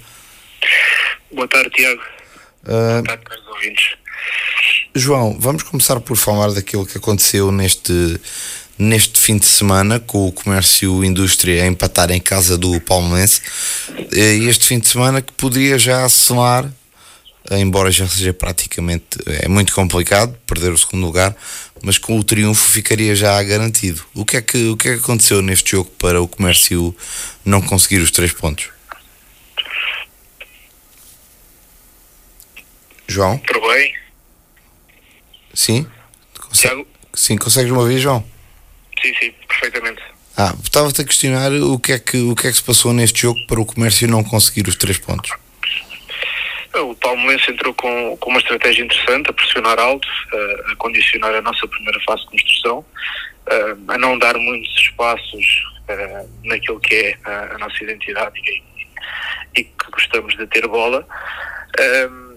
[1.32, 2.02] Boa tarde, Tiago.
[2.64, 3.96] Uh, boa tarde, caros ouvintes.
[4.94, 8.18] João, vamos começar por falar daquilo que aconteceu neste,
[8.78, 13.42] neste fim de semana com o comércio e indústria a empatar em casa do Palmeirense.
[14.10, 16.70] Este fim de semana que poderia já sonar,
[17.52, 21.34] embora já seja praticamente é muito complicado perder o segundo lugar,
[21.82, 24.04] mas com o triunfo ficaria já garantido.
[24.14, 26.94] O que é que, o que, é que aconteceu neste jogo para o comércio
[27.44, 28.70] não conseguir os três pontos?
[33.08, 33.38] João?
[33.38, 33.94] Tudo bem.
[35.54, 35.86] Sim?
[37.14, 38.24] Sim, consegues me ouvir, João?
[39.00, 40.02] Sim, sim, perfeitamente.
[40.36, 43.22] Ah, estava-te a questionar o que, é que, o que é que se passou neste
[43.22, 45.32] jogo para o comércio não conseguir os três pontos.
[46.82, 51.40] O Palmeirense entrou com, com uma estratégia interessante, a pressionar alto, a, a condicionar a
[51.40, 52.84] nossa primeira fase de construção,
[53.46, 58.62] a, a não dar muitos espaços a, naquilo que é a, a nossa identidade e,
[59.60, 61.06] e, que gostamos de ter bola.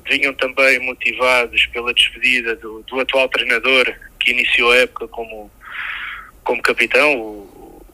[0.09, 3.85] Vinham também motivados pela despedida do, do atual treinador
[4.19, 5.51] que iniciou a época como,
[6.43, 7.85] como capitão, o,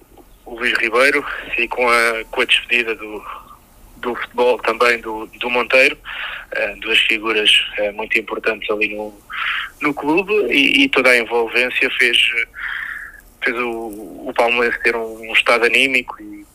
[0.45, 1.25] o Luís Ribeiro,
[1.57, 3.23] e com a, com a despedida do,
[3.97, 9.13] do futebol também do, do Monteiro, uh, duas figuras uh, muito importantes ali no,
[9.81, 12.17] no clube e, e, toda a envolvência fez,
[13.43, 16.45] fez o, o Palmeiras ter um, um estado anímico e,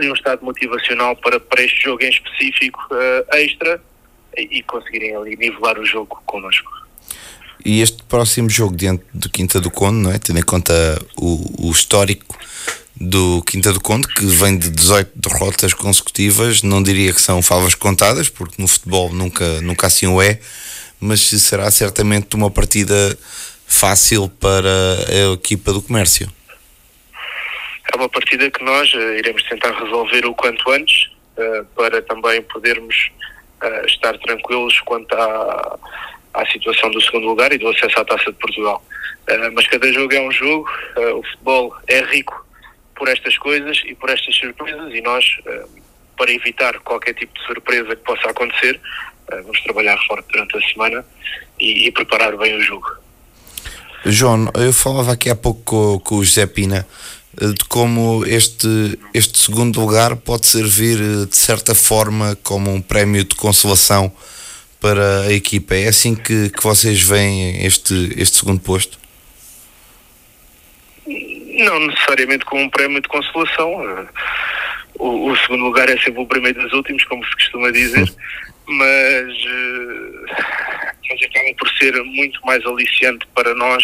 [0.00, 3.80] e, um estado motivacional para, para este jogo em específico uh, extra
[4.36, 6.70] e conseguirem ali nivelar o jogo connosco.
[7.64, 10.18] E este próximo jogo diante do Quinta do Conde, não é?
[10.18, 10.72] tendo em conta
[11.16, 12.38] o, o histórico
[13.00, 16.62] do Quinta do Conde, que vem de 18 derrotas consecutivas.
[16.62, 20.40] Não diria que são favas contadas, porque no futebol nunca, nunca assim o é,
[21.00, 23.16] mas será certamente uma partida
[23.66, 24.68] fácil para
[25.08, 26.28] a equipa do comércio.
[27.92, 32.42] É uma partida que nós uh, iremos tentar resolver o quanto antes, uh, para também
[32.42, 33.10] podermos
[33.62, 35.78] uh, estar tranquilos quanto à,
[36.34, 38.82] à situação do segundo lugar e do acesso à Taça de Portugal.
[39.52, 42.47] mas cada jogo é um jogo, o futebol é rico
[42.98, 45.24] por estas coisas e por estas surpresas e nós,
[46.16, 48.80] para evitar qualquer tipo de surpresa que possa acontecer,
[49.30, 51.04] vamos trabalhar forte durante a semana
[51.60, 52.88] e, e preparar bem o jogo.
[54.04, 56.86] João, eu falava aqui há pouco com, com o José Pina
[57.40, 62.80] eh, de como este, este segundo lugar pode servir eh, de certa forma como um
[62.80, 64.12] prémio de consolação
[64.80, 65.74] para a equipa.
[65.74, 68.98] É assim que, que vocês veem este, este segundo posto?
[71.58, 73.82] Não necessariamente como um prémio de consolação.
[73.82, 74.06] Eh,
[74.98, 78.06] o, o segundo lugar é sempre o primeiro dos últimos, como se costuma dizer,
[78.66, 79.34] mas
[81.10, 83.82] mas acaba por ser muito mais aliciante para nós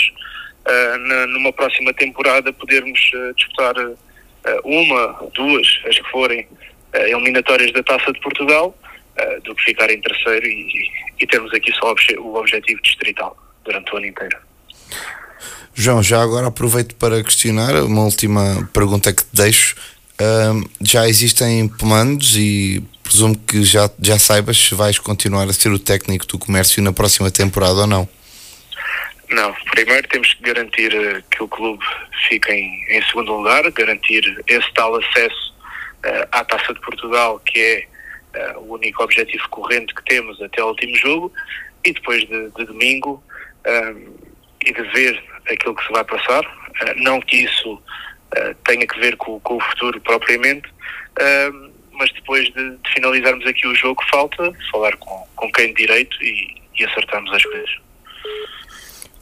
[0.66, 3.00] uh, numa próxima temporada podermos
[3.34, 3.74] disputar
[4.62, 6.46] uma, duas, as que forem
[6.92, 8.76] eliminatórias da Taça de Portugal,
[9.42, 13.96] do que ficar em terceiro e, e termos aqui só o objetivo distrital durante o
[13.96, 14.36] ano inteiro.
[15.74, 19.74] João, já agora aproveito para questionar uma última pergunta que te deixo.
[20.80, 25.78] Já existem comandos e presumo que já, já saibas se vais continuar a ser o
[25.78, 28.08] técnico do comércio na próxima temporada ou não.
[29.30, 31.84] Não, primeiro temos que garantir uh, que o clube
[32.28, 35.54] fique em, em, segundo lugar, garantir esse tal acesso
[36.04, 40.62] uh, à Taça de Portugal, que é uh, o único objetivo corrente que temos até
[40.62, 41.32] o último jogo,
[41.84, 43.22] e depois de, de domingo
[44.64, 46.42] e de ver aquilo que se vai passar,
[46.96, 47.82] não que isso
[48.64, 50.68] tenha que ver com, com o futuro propriamente,
[51.92, 56.16] mas depois de, de, finalizarmos aqui o jogo, falta falar com, com quem de direito
[56.22, 57.70] e, e acertarmos as coisas.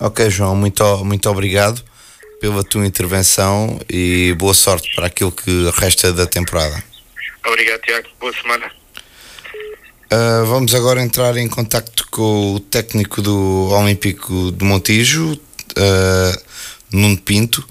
[0.01, 1.83] Ok, João, muito, muito obrigado
[2.41, 6.83] pela tua intervenção e boa sorte para aquilo que resta da temporada.
[7.47, 8.09] Obrigado, Tiago.
[8.19, 8.71] Boa semana.
[10.13, 15.39] Uh, vamos agora entrar em contacto com o técnico do Olímpico de Montijo,
[15.77, 16.43] uh,
[16.91, 17.67] Nuno Pinto,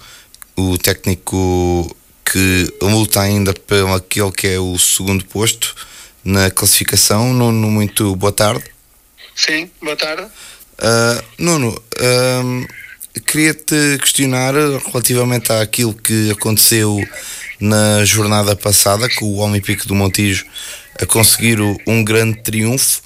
[0.55, 1.95] o técnico
[2.25, 5.75] que luta ainda pelo aquele que é o segundo posto
[6.23, 7.33] na classificação.
[7.33, 8.63] Nuno, muito boa tarde.
[9.35, 10.23] Sim, boa tarde.
[10.23, 12.67] Uh, Nuno, uh,
[13.25, 16.97] queria-te questionar relativamente àquilo que aconteceu
[17.59, 20.45] na jornada passada, com o Homem Pico do Montijo
[20.99, 23.01] a conseguir um grande triunfo.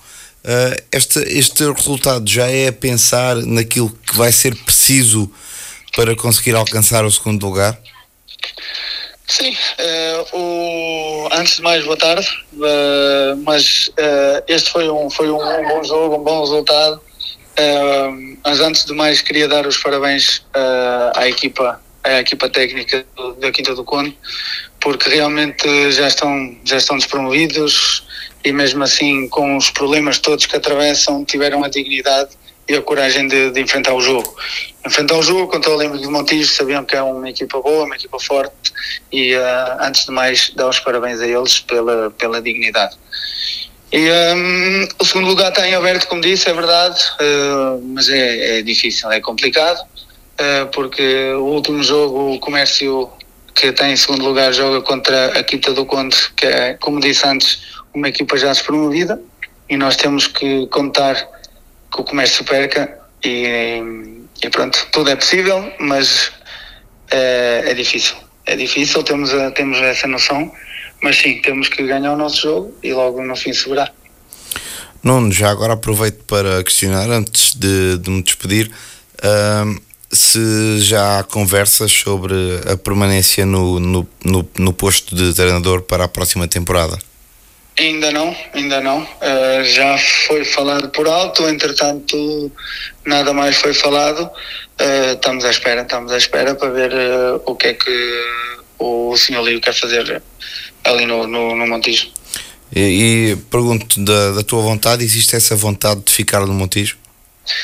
[0.46, 5.32] Uh, este, este resultado já é pensar naquilo que vai ser preciso
[5.96, 7.76] para conseguir alcançar o segundo lugar?
[9.28, 15.32] Sim, uh, o, antes de mais, boa tarde, uh, mas uh, este foi, um, foi
[15.32, 17.02] um, bom jogo, um bom resultado.
[18.46, 20.46] mas antes de mais, queria dar os parabéns
[21.16, 23.04] à equipa, à equipa técnica
[23.39, 24.16] da Quinta do Conde,
[24.80, 28.04] porque realmente já estão, já estão despromovidos
[28.46, 32.30] e mesmo assim, com os problemas todos que atravessam, tiveram a dignidade
[32.68, 34.36] e a coragem de, de, enfrentar o jogo.
[34.86, 37.96] Enfrentar o jogo contra o Olímpico de Montijo, sabiam que é uma equipa boa, uma
[37.96, 38.54] equipa forte
[39.12, 42.96] e uh, antes de mais dar os parabéns a eles pela, pela dignidade.
[43.91, 48.60] E um, o segundo lugar está em aberto, como disse, é verdade, uh, mas é,
[48.60, 53.10] é, difícil, é complicado, uh, porque o último jogo, o Comércio,
[53.54, 57.26] que está em segundo lugar, joga contra a Quinta do Conde, que é, como disse
[57.26, 59.20] antes, uma equipa já despromovida,
[59.70, 61.16] e nós temos que contar
[61.91, 63.82] que o comércio perca e,
[64.43, 66.32] e pronto, tudo é possível, mas
[67.10, 68.16] é, é, difícil.
[68.46, 70.52] É difícil, temos, a, temos essa noção,
[71.02, 73.91] mas sim, temos que ganhar o nosso jogo e logo no fim segurar.
[75.02, 78.72] Nuno, já agora aproveito para questionar, antes de, de me despedir,
[79.20, 79.82] uh,
[80.12, 82.36] se já há conversas sobre
[82.72, 86.98] a permanência no, no, no, no posto de treinador para a próxima temporada.
[87.78, 89.01] Ainda não, ainda não.
[89.01, 92.49] Uh, já foi falado por alto, entretanto
[93.05, 94.30] nada mais foi falado.
[94.80, 98.23] Uh, estamos à espera, estamos à espera para ver uh, o que é que
[98.80, 100.21] o senhor Lio quer fazer
[100.86, 102.07] ali no, no, no Montijo.
[102.73, 106.97] E, e pergunto da, da tua vontade, existe essa vontade de ficar no Montijo?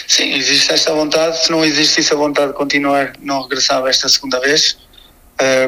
[0.07, 1.41] Sim, existe essa vontade.
[1.41, 4.77] Se não existisse a vontade de continuar, não regressava esta segunda vez.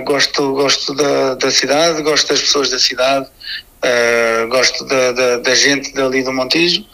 [0.05, 3.27] gosto gosto da, da cidade, gosto das pessoas da cidade,
[3.83, 6.85] Uh, gosto da, da, da, gente dali do Montijo,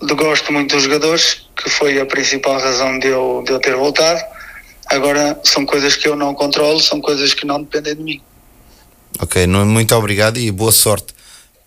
[0.00, 4.20] gosto muito dos jogadores, que foi a principal razão de eu, de eu ter voltado.
[4.86, 8.22] Agora, são coisas que eu não controlo, são coisas que não dependem de mim.
[9.20, 11.14] Ok, muito obrigado e boa sorte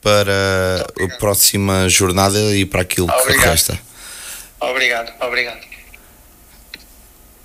[0.01, 3.41] para a próxima jornada e para aquilo obrigado.
[3.41, 3.80] que resta.
[4.61, 5.59] Obrigado, obrigado.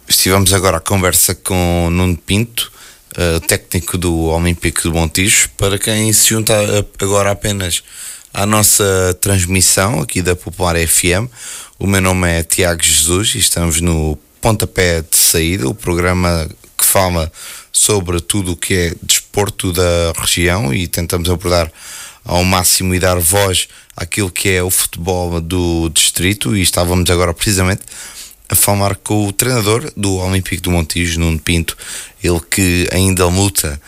[0.07, 2.71] Estivemos agora à conversa com Nuno Pinto,
[3.17, 5.49] uh, técnico do Olímpico de Montijo.
[5.57, 6.55] Para quem se junta
[6.99, 7.83] agora apenas
[8.33, 11.31] à nossa transmissão aqui da Popular FM,
[11.79, 16.85] o meu nome é Tiago Jesus e estamos no Pontapé de Saída, o programa que
[16.85, 17.33] fala
[17.73, 21.71] sobre tudo o que é desporto da região e tentamos abordar
[22.25, 27.35] ao máximo e dar voz àquilo que é o futebol do distrito e estávamos agora
[27.35, 27.83] precisamente
[28.49, 31.77] a falar com o treinador do Olímpico do Montijo, Nuno Pinto,
[32.23, 33.81] ele que ainda luta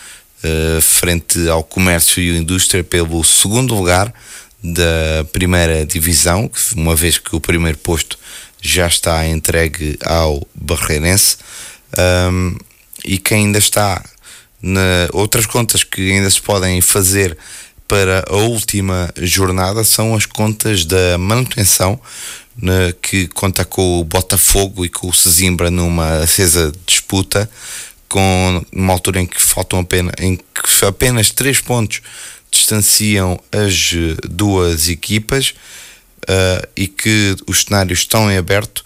[0.42, 4.12] uh, frente ao comércio e indústria pelo segundo lugar
[4.62, 8.18] da primeira divisão, uma vez que o primeiro posto
[8.60, 11.36] já está entregue ao Barreirense.
[11.96, 12.56] Um,
[13.06, 14.04] e que ainda está
[14.60, 17.38] na, outras contas que ainda se podem fazer
[17.86, 22.00] para a última jornada são as contas da manutenção
[23.02, 27.48] que conta com o Botafogo e com o Sesimbra numa acesa disputa
[28.08, 32.00] com uma altura em que faltam apenas em que apenas três pontos
[32.50, 33.92] distanciam as
[34.28, 35.54] duas equipas
[36.22, 38.84] uh, e que os cenários estão em aberto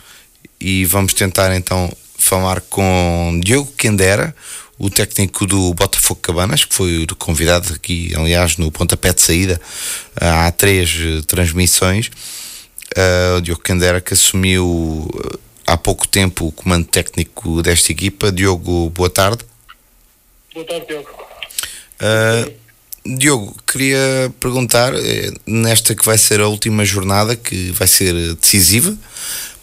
[0.60, 4.34] e vamos tentar então falar com Diogo Quendera,
[4.78, 9.60] o técnico do Botafogo Cabanas, que foi convidado aqui, aliás, no pontapé de saída,
[10.16, 12.10] há três eh, transmissões.
[12.96, 18.32] Uh, o Diogo Candera, que assumiu eh, há pouco tempo o comando técnico desta equipa.
[18.32, 19.44] Diogo, boa tarde.
[20.52, 21.08] Boa tarde, Diogo.
[22.00, 24.92] Uh, Diogo, queria perguntar,
[25.46, 28.96] nesta que vai ser a última jornada, que vai ser decisiva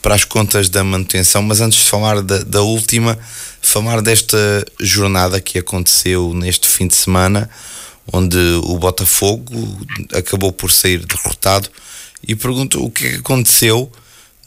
[0.02, 3.20] para as contas da manutenção, mas antes de falar da, da última,
[3.62, 7.50] falar desta jornada que aconteceu neste fim de semana,
[8.12, 9.44] onde o Botafogo
[10.14, 11.70] acabou por sair derrotado.
[12.26, 13.92] E pergunto o que é que aconteceu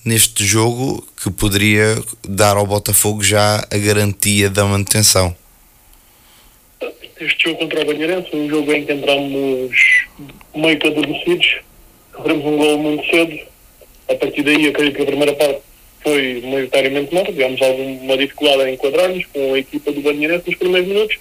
[0.04, 5.34] neste jogo que poderia dar ao Botafogo já a garantia da manutenção.
[7.20, 10.06] Este jogo contra o Banheirense, um jogo em que entramos
[10.54, 11.60] meio que adormecidos,
[12.16, 13.38] sofremos um gol muito cedo.
[14.08, 15.60] A partir daí, acredito que a primeira parte
[16.02, 20.88] foi maioritariamente nota, tivemos alguma dificuldade em enquadrar-nos com a equipa do Banheirense nos primeiros
[20.88, 21.18] minutos,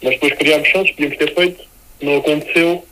[0.00, 1.64] mas depois criámos chances, podíamos ter feito,
[2.00, 2.84] não aconteceu.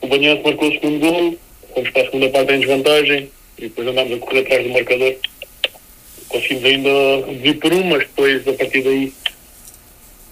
[0.00, 1.38] O Banheirense marcou o segundo gol,
[1.78, 5.14] fomos para a segunda parte em desvantagem e depois andámos a correr atrás do marcador.
[6.28, 9.12] Conseguimos ainda vir por um, mas depois a partir daí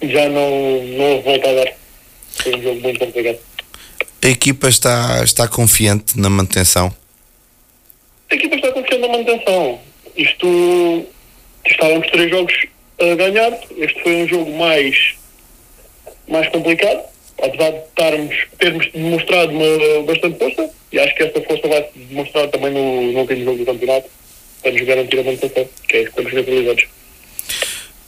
[0.03, 1.73] já não, não houve volta a dar.
[2.31, 3.39] Foi um jogo muito complicado.
[4.23, 6.95] A equipa está, está confiante na manutenção?
[8.29, 9.79] A equipa está confiante na manutenção
[10.17, 11.05] isto
[11.65, 12.53] estávamos três jogos
[12.99, 13.57] a ganhar.
[13.77, 15.15] Este foi um jogo mais,
[16.27, 17.03] mais complicado,
[17.41, 21.99] apesar de estarmos, termos demonstrado uma, bastante força, e acho que essa força vai se
[21.99, 24.09] demonstrar também no, no último jogo do campeonato,
[24.61, 26.87] para nos garantir a manutenção, que é isso que estamos neutralizados.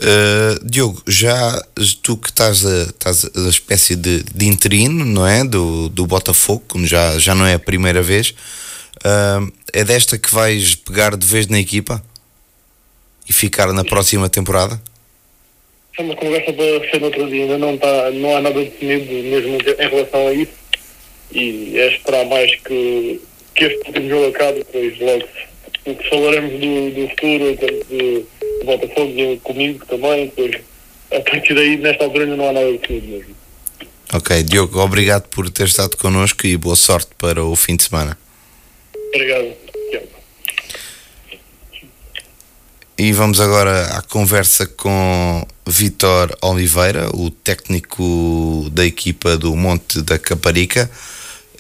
[0.02, 1.62] Uh, Diogo, já
[2.02, 5.44] tu que estás a, estás a espécie de, de interino, não é?
[5.44, 8.34] Do, do Botafogo, como já, já não é a primeira vez,
[9.00, 12.02] uh, é desta que vais pegar de vez na equipa
[13.28, 14.82] e ficar na próxima temporada?
[16.00, 19.12] É uma conversa para ser no outro dia, ainda não, está, não há nada definido
[19.12, 20.54] mesmo em relação a isso
[21.30, 23.20] e é esperar mais que,
[23.54, 25.28] que este último jogo acabe, depois logo
[26.10, 28.26] falaremos do, do futuro, de, de
[28.64, 30.62] Botafogo comigo também, depois
[31.12, 33.36] a partir daí nesta altura ainda não há nada definido mesmo.
[34.14, 38.18] Ok, Diogo, obrigado por ter estado connosco e boa sorte para o fim de semana.
[39.14, 39.54] Obrigado.
[42.98, 50.18] E vamos agora à conversa com Vitor Oliveira, o técnico da equipa do Monte da
[50.18, 50.90] Caparica,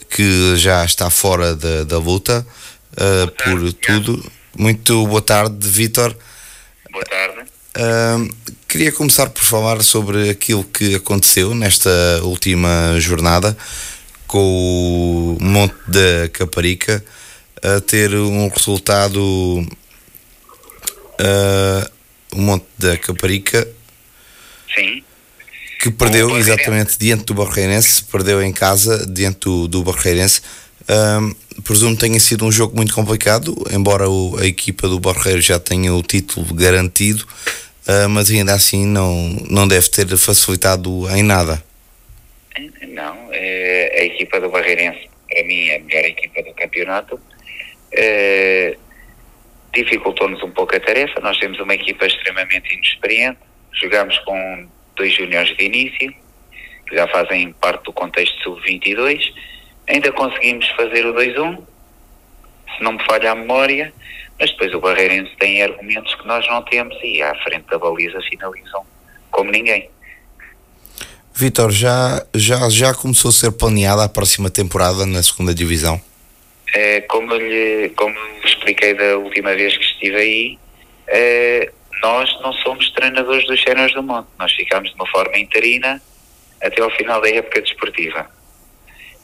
[0.09, 2.45] que já está fora da, da luta
[2.93, 4.31] uh, por tudo.
[4.57, 6.15] Muito boa tarde, Vitor.
[6.91, 7.49] Boa tarde.
[7.77, 8.35] Uh,
[8.67, 11.89] queria começar por falar sobre aquilo que aconteceu nesta
[12.23, 13.55] última jornada
[14.25, 17.03] com o Monte da Caparica
[17.61, 19.19] a ter um resultado
[21.19, 21.89] uh,
[22.33, 23.67] um monte da Caparica
[24.79, 25.03] Sim.
[25.79, 30.41] que perdeu exatamente diante do Barreirense, perdeu em casa diante do, do Barreirense.
[30.81, 35.41] Uh, presumo que tenha sido um jogo muito complicado, embora o, a equipa do Barreiro
[35.41, 37.25] já tenha o título garantido,
[37.87, 41.63] uh, mas ainda assim não, não deve ter facilitado em nada.
[42.87, 47.19] Não, é, a equipa do Barreirense, para mim, é a melhor equipa do campeonato
[47.91, 48.77] eh,
[49.73, 51.19] dificultou-nos um pouco a tarefa.
[51.21, 53.39] Nós temos uma equipa extremamente inexperiente,
[53.73, 56.13] jogamos com dois júniores de início,
[56.91, 59.33] já fazem parte do contexto sub-22.
[59.87, 61.63] Ainda conseguimos fazer o 2-1,
[62.75, 63.93] se não me falha a memória,
[64.39, 68.19] mas depois o Barreirense tem argumentos que nós não temos e à frente da baliza
[68.29, 68.85] finalizam
[69.31, 69.89] como ninguém.
[71.33, 76.01] Vitor, já, já, já começou a ser planeada a próxima temporada na segunda divisão?
[76.73, 80.59] É, como, lhe, como expliquei da última vez que estive aí,
[81.07, 84.27] é, nós não somos treinadores dos Séniores do Monte.
[84.37, 86.01] Nós ficamos de uma forma interina
[86.61, 88.29] até ao final da época desportiva.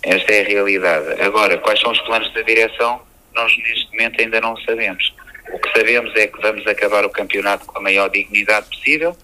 [0.03, 1.21] Esta é a realidade.
[1.21, 3.01] Agora, quais são os planos da direção?
[3.33, 5.13] Nós neste momento ainda não sabemos.
[5.51, 9.15] O que sabemos é que vamos acabar o campeonato com a maior dignidade possível,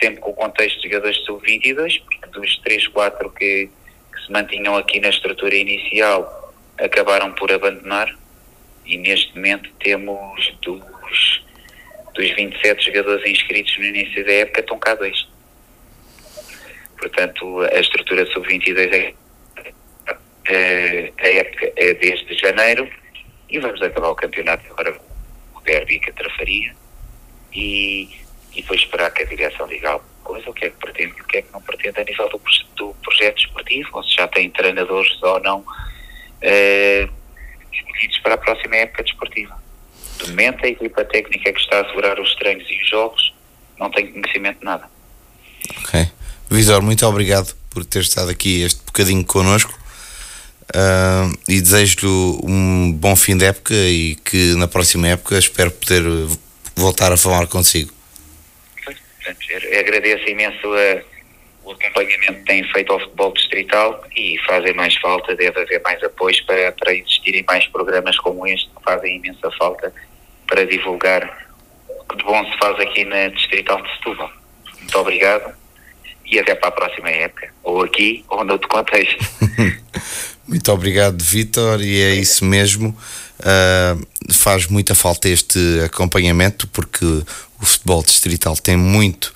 [0.00, 3.70] sempre com o contexto de jogadores sub-22, porque dos 3, 4 que,
[4.12, 8.14] que se mantinham aqui na estrutura inicial acabaram por abandonar
[8.86, 11.42] e neste momento temos dos,
[12.14, 15.28] dos 27 jogadores inscritos no início da época, estão cá dois.
[16.98, 19.14] Portanto, a estrutura sub-22 é,
[20.46, 22.88] é, a época é desde janeiro
[23.48, 26.74] e vamos acabar o campeonato agora com o Derby e Catrafaria
[27.52, 28.08] e,
[28.54, 31.24] e depois esperar que a direção alguma coisa, o que é que pretende e o
[31.24, 32.40] que é que não pretende a nível do,
[32.76, 35.64] do projeto esportivo, ou se já tem treinadores ou não
[36.42, 37.08] eh,
[37.72, 39.69] escolhidos para a próxima época desportiva.
[40.22, 43.32] De momento, a equipa técnica que está a segurar os treinos e os jogos
[43.78, 44.88] não tem conhecimento de nada.
[45.78, 46.06] Ok.
[46.50, 49.72] Visor, muito obrigado por ter estado aqui este bocadinho connosco
[50.74, 52.08] uh, e desejo-lhe
[52.44, 56.02] um bom fim de época e que na próxima época espero poder
[56.76, 57.92] voltar a falar consigo.
[59.78, 61.02] Agradeço imenso a,
[61.64, 66.02] o acompanhamento que têm feito ao futebol distrital e fazem mais falta, deve haver mais
[66.02, 69.92] apoios para, para existirem mais programas como este que fazem imensa falta
[70.50, 71.48] para divulgar
[71.88, 74.30] o que de bom se faz aqui na Distrital de Setúbal.
[74.78, 75.54] Muito obrigado
[76.26, 79.16] e até para a próxima época, ou aqui ou noutro contexto.
[80.46, 82.96] Muito obrigado, Vitor, e é isso mesmo.
[83.38, 89.32] Uh, faz muita falta este acompanhamento porque o futebol distrital tem muito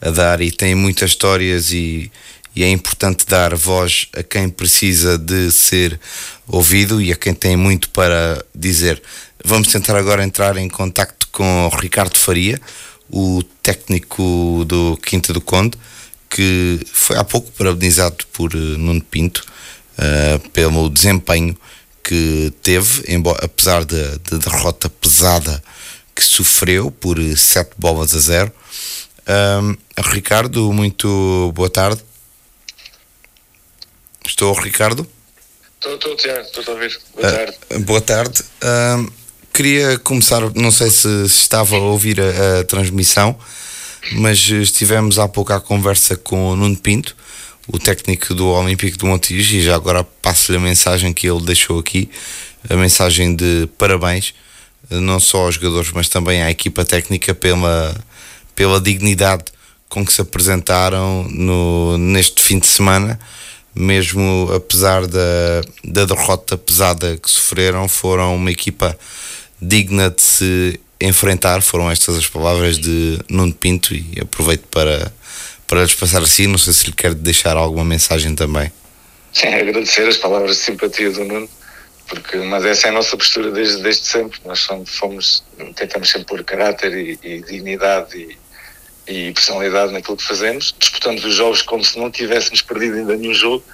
[0.00, 2.12] a dar e tem muitas histórias e,
[2.54, 5.98] e é importante dar voz a quem precisa de ser
[6.46, 9.02] ouvido e a quem tem muito para dizer.
[9.44, 12.60] Vamos tentar agora entrar em contacto com o Ricardo Faria,
[13.10, 15.76] o técnico do Quinta do Conde
[16.30, 19.44] que foi há pouco parabenizado por uh, Nuno Pinto
[19.98, 21.56] uh, pelo desempenho
[22.04, 25.62] que teve, embora, apesar da de, de derrota pesada
[26.14, 28.52] que sofreu por 7 bolas a 0.
[29.62, 29.76] Um,
[30.10, 32.02] Ricardo, muito boa tarde.
[34.26, 35.06] Estou, Ricardo?
[35.74, 37.00] Estou, estou, estou a ouvir.
[37.14, 37.84] Boa uh, tarde.
[37.84, 38.44] Boa tarde.
[38.62, 39.19] Um,
[39.62, 43.36] queria começar, não sei se estava a ouvir a, a transmissão,
[44.12, 47.14] mas estivemos há pouco à conversa com o Nuno Pinto,
[47.68, 51.78] o técnico do Olímpico do Montijo, e já agora passo-lhe a mensagem que ele deixou
[51.78, 52.08] aqui,
[52.70, 54.32] a mensagem de parabéns,
[54.88, 57.94] não só aos jogadores, mas também à equipa técnica pela,
[58.56, 59.44] pela dignidade
[59.90, 63.20] com que se apresentaram no, neste fim de semana,
[63.74, 68.96] mesmo apesar da, da derrota pesada que sofreram, foram uma equipa
[69.60, 71.62] digna de se enfrentar.
[71.62, 75.12] Foram estas as palavras de Nuno Pinto e aproveito para,
[75.66, 76.46] para lhes passar assim.
[76.46, 78.72] Não sei se lhe quer deixar alguma mensagem também.
[79.32, 81.48] Sim, agradecer as palavras de simpatia do Nuno,
[82.08, 84.40] porque, mas essa é a nossa postura desde, desde sempre.
[84.44, 85.44] Nós somos, fomos,
[85.76, 88.36] tentamos sempre pôr caráter e, e dignidade e,
[89.28, 90.74] e personalidade naquilo que fazemos.
[90.78, 93.64] Disputamos os jogos como se não tivéssemos perdido ainda nenhum jogo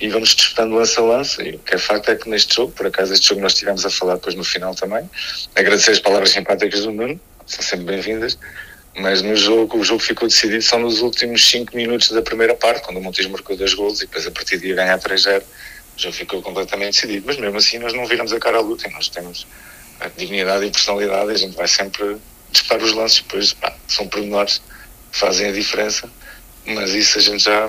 [0.00, 1.42] e vamos disputando lança a lança.
[1.42, 3.84] E o que é facto é que neste jogo, por acaso, este jogo nós estivemos
[3.84, 5.08] a falar depois no final também.
[5.54, 8.38] Agradecer as palavras simpáticas do Nuno, são sempre bem-vindas.
[8.96, 12.82] Mas no jogo, o jogo ficou decidido só nos últimos 5 minutos da primeira parte,
[12.84, 16.14] quando o Montijo marcou dois gols e depois a partir de ganhar 3-0, o jogo
[16.14, 17.26] ficou completamente decidido.
[17.26, 19.46] Mas mesmo assim, nós não viramos a cara à luta e nós temos
[20.00, 21.30] a dignidade e personalidade.
[21.30, 22.16] E a gente vai sempre
[22.50, 24.60] disputar os lances, depois pá, são pormenores
[25.12, 26.10] que fazem a diferença
[26.68, 27.68] mas isso a gente já,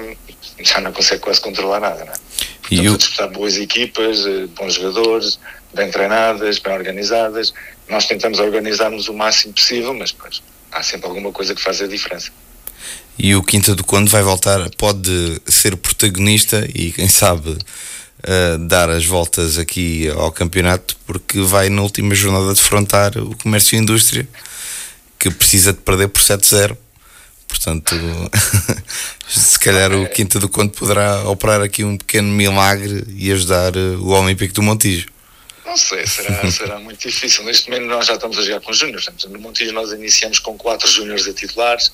[0.63, 2.17] já não consegue quase controlar nada, não é?
[2.61, 2.97] Portanto, eu...
[2.97, 5.39] disputar boas equipas, eh, bons jogadores,
[5.73, 7.53] bem treinadas, bem organizadas.
[7.87, 10.41] Nós tentamos organizar-nos o máximo possível, mas pois,
[10.71, 12.31] há sempre alguma coisa que faz a diferença.
[13.17, 18.89] E o Quinta do Conde vai voltar, pode ser protagonista e quem sabe uh, dar
[18.89, 24.27] as voltas aqui ao campeonato, porque vai na última jornada defrontar o comércio e indústria,
[25.17, 26.77] que precisa de perder por 7-0
[27.49, 27.95] Portanto,
[29.27, 33.97] se calhar o Quinta do Conde poderá operar aqui um pequeno milagre e ajudar eh,
[33.99, 35.07] o Olímpico do Montijo.
[35.65, 37.43] Não sei, será, será muito difícil.
[37.43, 39.05] Neste momento nós já estamos a jogar com júniores.
[39.27, 41.91] No Montijo nós iniciamos com quatro júniores a titulares.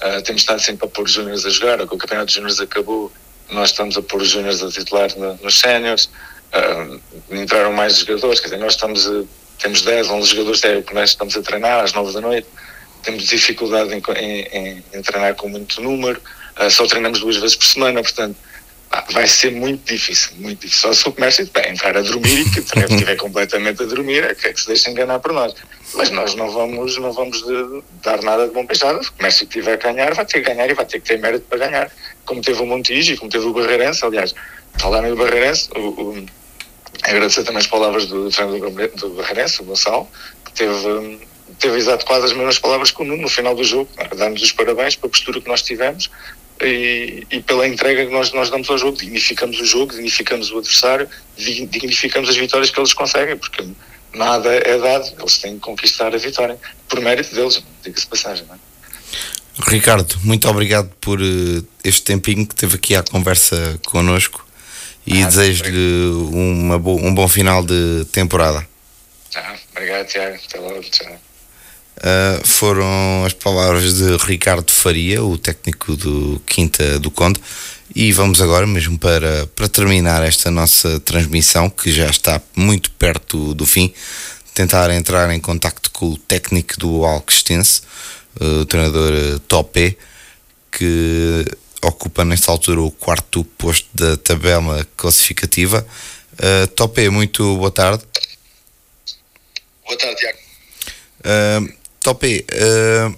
[0.00, 1.80] Uh, temos estado sempre a pôr júniores a jogar.
[1.80, 3.10] O campeonato de júniores acabou
[3.52, 6.08] nós estamos a pôr os júniores a titular no, nos séniores,
[6.54, 7.00] uh,
[7.34, 9.24] entraram mais jogadores, quer dizer, nós estamos a,
[9.58, 12.46] temos 10, 11 jogadores de que nós estamos a treinar às 9 da noite,
[13.02, 14.02] temos dificuldade em,
[14.52, 16.20] em, em treinar com muito número,
[16.60, 18.36] uh, só treinamos duas vezes por semana, portanto
[18.92, 20.88] ah, vai ser muito difícil, muito difícil.
[20.88, 24.34] Só se o comércio bem, entrar a dormir e que estiver completamente a dormir, é
[24.34, 25.54] que, é que se deixa enganar por nós.
[25.94, 29.00] Mas nós não vamos, não vamos de, dar nada de bom pensado.
[29.00, 31.20] O comércio que tiver a ganhar vai ter que ganhar e vai ter que ter
[31.20, 31.90] mérito para ganhar.
[32.24, 34.34] Como teve o Montijo e como teve o Barreirense, aliás,
[34.76, 36.26] falar no Barreirense, o, o,
[37.04, 40.08] agradecer também as palavras do treinador do Barreirense, o Gonçalo,
[40.44, 41.20] que teve,
[41.60, 44.50] teve exato quase as mesmas palavras que o Nuno no final do jogo, dar-nos os
[44.50, 46.10] parabéns pela postura que nós tivemos
[46.60, 48.96] e, e, pela entrega que nós, nós damos ao jogo.
[48.96, 53.64] Dignificamos o jogo, dignificamos o adversário, dignificamos as vitórias que eles conseguem, porque
[54.14, 56.58] nada é dado, eles têm que conquistar a vitória,
[56.88, 58.46] por mérito deles, diga-se passagem.
[58.46, 58.58] Não é?
[59.68, 64.46] Ricardo, muito obrigado por uh, este tempinho que teve aqui à conversa connosco
[65.06, 68.66] e ah, desejo-lhe um bom final de temporada.
[69.34, 70.38] Ah, obrigado, Tiago.
[70.46, 70.80] Até logo.
[70.82, 71.29] Tchau.
[72.00, 77.38] Uh, foram as palavras de Ricardo Faria, o técnico do Quinta do Conde.
[77.94, 83.52] E vamos agora, mesmo para, para terminar esta nossa transmissão, que já está muito perto
[83.52, 83.92] do fim,
[84.54, 87.82] tentar entrar em contacto com o técnico do Alquestense,
[88.40, 89.94] uh, o treinador Topé,
[90.72, 91.44] que
[91.82, 95.86] ocupa nesta altura o quarto posto da tabela classificativa.
[96.32, 98.02] Uh, Topé, muito boa tarde.
[99.84, 100.38] Boa tarde, Tiago.
[101.20, 103.14] Uh, Topi, uh,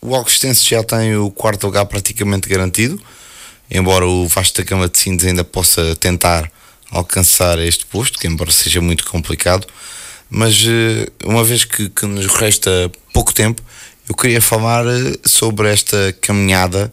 [0.00, 3.00] o Alcostense já tem o quarto lugar praticamente garantido,
[3.70, 6.50] embora o Vasta Gama de Sines ainda possa tentar
[6.90, 9.66] alcançar este posto, que embora seja muito complicado,
[10.30, 13.62] mas uh, uma vez que, que, nos resta pouco tempo,
[14.08, 16.90] eu queria falar uh, sobre esta caminhada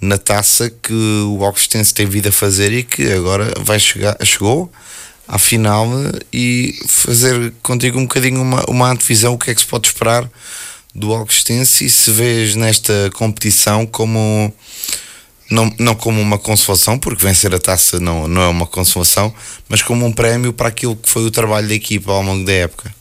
[0.00, 0.94] na taça que
[1.26, 4.70] o Alcostense tem vindo a fazer e que agora vai chegar, chegou
[5.26, 5.88] à final
[6.32, 10.30] e fazer contigo um bocadinho uma, uma antevisão, o que é que se pode esperar
[10.96, 14.52] do Alcostense e se vês nesta competição como
[15.50, 19.32] não, não como uma consolação, porque vencer a taça não, não é uma consolação,
[19.68, 22.52] mas como um prémio para aquilo que foi o trabalho da equipa ao longo da
[22.52, 22.94] época.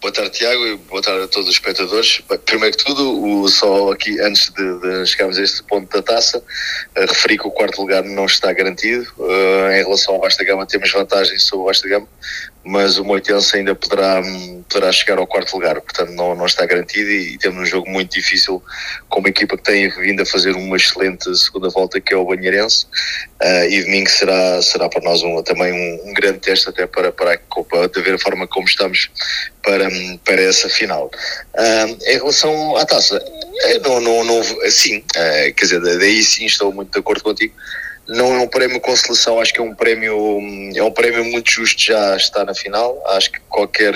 [0.00, 2.22] Boa tarde, Tiago, e boa tarde a todos os espectadores.
[2.46, 6.38] Primeiro que tudo, o, só aqui, antes de, de chegarmos a este ponto da taça,
[6.38, 9.06] uh, referi que o quarto lugar não está garantido.
[9.18, 12.08] Uh, em relação ao Vasta Gama, temos vantagens sobre o Vasta Gama,
[12.64, 14.22] mas o Moitense ainda poderá,
[14.68, 17.88] poderá chegar ao quarto lugar, portanto não, não está garantido e, e, temos um jogo
[17.88, 18.62] muito difícil
[19.08, 22.24] com uma equipa que tem vindo a fazer uma excelente segunda volta que é o
[22.24, 22.86] Banheirense
[23.42, 27.10] uh, e domingo será, será para nós um, também um, um, grande teste até para,
[27.10, 29.10] para, para, para ver a forma como estamos
[29.62, 29.88] para,
[30.24, 31.10] para essa final.
[31.54, 33.22] Uh, em relação à taça,
[33.64, 37.54] eh, não, não, não, sim, uh, quer dizer, daí sim estou muito de acordo contigo,
[38.10, 40.40] não é um prémio consolação, acho que é um prémio
[40.74, 43.00] é um prémio muito justo já estar na final.
[43.10, 43.94] Acho que qualquer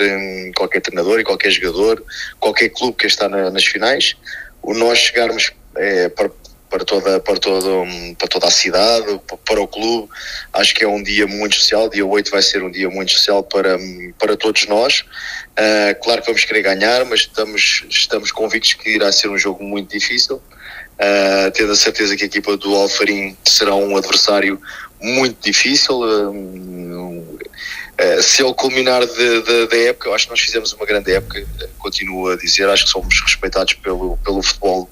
[0.55, 2.01] qualquer treinador e qualquer jogador,
[2.39, 4.15] qualquer clube que está na, nas finais,
[4.61, 6.31] o nós chegarmos é, para
[6.67, 7.85] para toda, para, todo,
[8.17, 10.09] para toda a cidade, para o clube.
[10.51, 11.89] Acho que é um dia muito especial.
[11.89, 13.77] Dia 8 vai ser um dia muito especial para,
[14.19, 15.05] para todos nós.
[15.51, 19.63] Uh, claro que vamos querer ganhar, mas estamos, estamos convictos que irá ser um jogo
[19.63, 20.41] muito difícil
[20.95, 24.59] uh, tendo a certeza que a equipa do Alfarim será um adversário
[25.01, 25.99] muito difícil.
[25.99, 31.45] Uh, uh, se ele culminar da época, eu acho que nós fizemos uma grande época,
[31.77, 34.89] continuo a dizer, acho que somos respeitados pelo, pelo futebol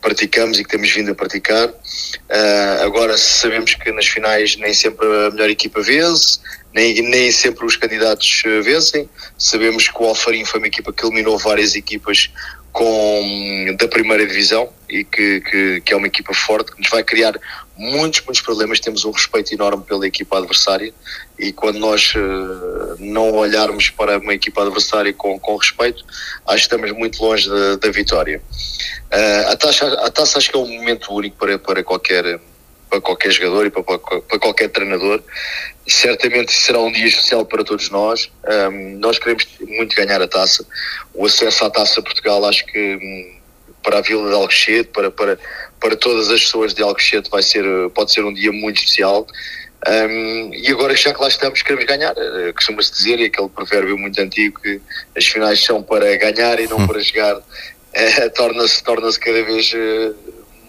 [0.00, 1.68] praticamos e que temos vindo a praticar.
[1.68, 6.40] Uh, agora sabemos que nas finais nem sempre a melhor equipa vence,
[6.74, 9.08] nem, nem sempre os candidatos vencem.
[9.38, 12.30] Sabemos que o Alfarim foi uma equipa que eliminou várias equipas
[12.72, 17.02] com, da primeira divisão e que, que, que, é uma equipa forte que nos vai
[17.02, 17.34] criar
[17.76, 18.78] muitos, muitos problemas.
[18.78, 20.92] Temos um respeito enorme pela equipa adversária
[21.38, 26.04] e quando nós uh, não olharmos para uma equipa adversária com, com respeito,
[26.46, 28.42] acho que estamos muito longe da, da vitória.
[29.10, 32.38] Uh, a, taça, a taça acho que é um momento único para, para qualquer
[32.90, 35.22] para qualquer jogador e para, para qualquer treinador.
[35.88, 38.30] Certamente será um dia especial para todos nós.
[38.70, 40.66] Um, nós queremos muito ganhar a taça.
[41.14, 43.41] O acesso à taça Portugal, acho que um,
[43.82, 45.38] para a Vila de Alcochete, para, para,
[45.80, 49.26] para todas as pessoas de Alcochete, vai ser, pode ser um dia muito especial.
[49.88, 52.12] Um, e agora, já que lá estamos, queremos ganhar.
[52.12, 54.80] Uh, Costuma-se dizer, e aquele provérbio muito antigo, que
[55.16, 56.86] as finais são para ganhar e não hum.
[56.86, 60.14] para jogar, uh, torna-se torna cada vez uh,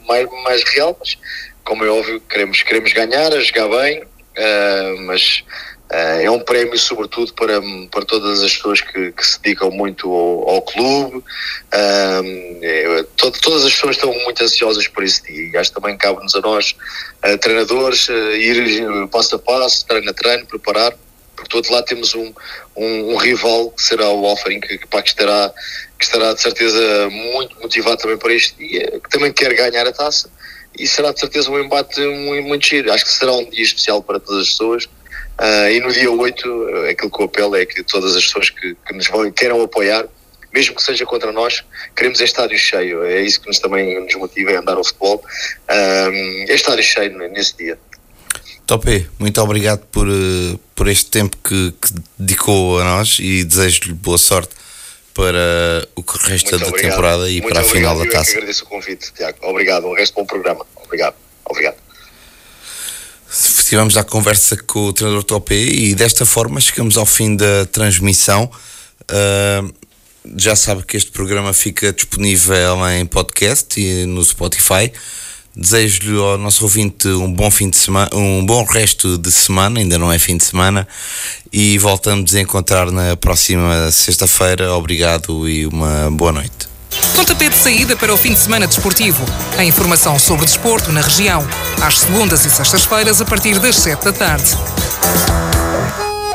[0.07, 0.97] mais, mais real.
[0.99, 1.18] Mas
[1.64, 5.43] como é óbvio, queremos, queremos ganhar, a jogar bem, uh, mas
[6.21, 10.49] é um prémio, sobretudo, para, para todas as pessoas que, que se dedicam muito ao,
[10.49, 11.23] ao clube.
[11.71, 16.35] É, todo, todas as pessoas estão muito ansiosas por esse dia acho que também cabe-nos
[16.35, 16.75] a nós,
[17.41, 20.93] treinadores, ir passo a passo, treino a treino, preparar
[21.49, 22.33] do outro lado temos um,
[22.75, 25.53] um, um rival que será o Alfarim, que, que, que, estará,
[25.97, 29.91] que estará de certeza muito motivado também para este dia, que também quer ganhar a
[29.91, 30.29] taça
[30.77, 32.91] e será de certeza um embate muito, muito giro.
[32.91, 34.89] Acho que será um dia especial para todas as pessoas.
[35.39, 38.75] Uh, e no dia 8, aquilo que eu apelo é que todas as pessoas que,
[38.75, 40.05] que nos vão queiram apoiar,
[40.53, 41.63] mesmo que seja contra nós,
[41.95, 43.03] queremos é estádio cheio.
[43.03, 45.23] É isso que nos também nos motiva a andar ao futebol.
[45.69, 47.77] Uh, é estádio cheio nesse dia.
[48.65, 53.93] Topé, muito obrigado por, eh, por este tempo que, que dedicou a nós e desejo-lhe
[53.93, 54.55] boa sorte
[55.13, 58.31] para o que resta da temporada e muito para a final da taça.
[58.31, 59.38] Eu agradeço o convite, Tiago.
[59.41, 59.88] Obrigado.
[59.88, 60.65] Um resto bom programa.
[60.75, 61.15] Obrigado.
[61.45, 61.82] Obrigado.
[63.34, 68.49] Estivemos à conversa com o treinador Topé e desta forma chegamos ao fim da transmissão.
[69.03, 69.73] Uh,
[70.38, 74.93] já sabe que este programa fica disponível em podcast e no Spotify.
[75.55, 79.97] Desejo-lhe ao nosso ouvinte um bom fim de semana, um bom resto de semana, ainda
[79.97, 80.88] não é fim de semana,
[81.51, 84.73] e voltamos a encontrar na próxima sexta-feira.
[84.73, 86.72] Obrigado e uma boa noite.
[87.16, 89.24] Pontapé de saída para o fim de semana desportivo.
[89.57, 91.47] A informação sobre desporto na região,
[91.82, 94.57] às segundas e sextas-feiras, a partir das sete da tarde.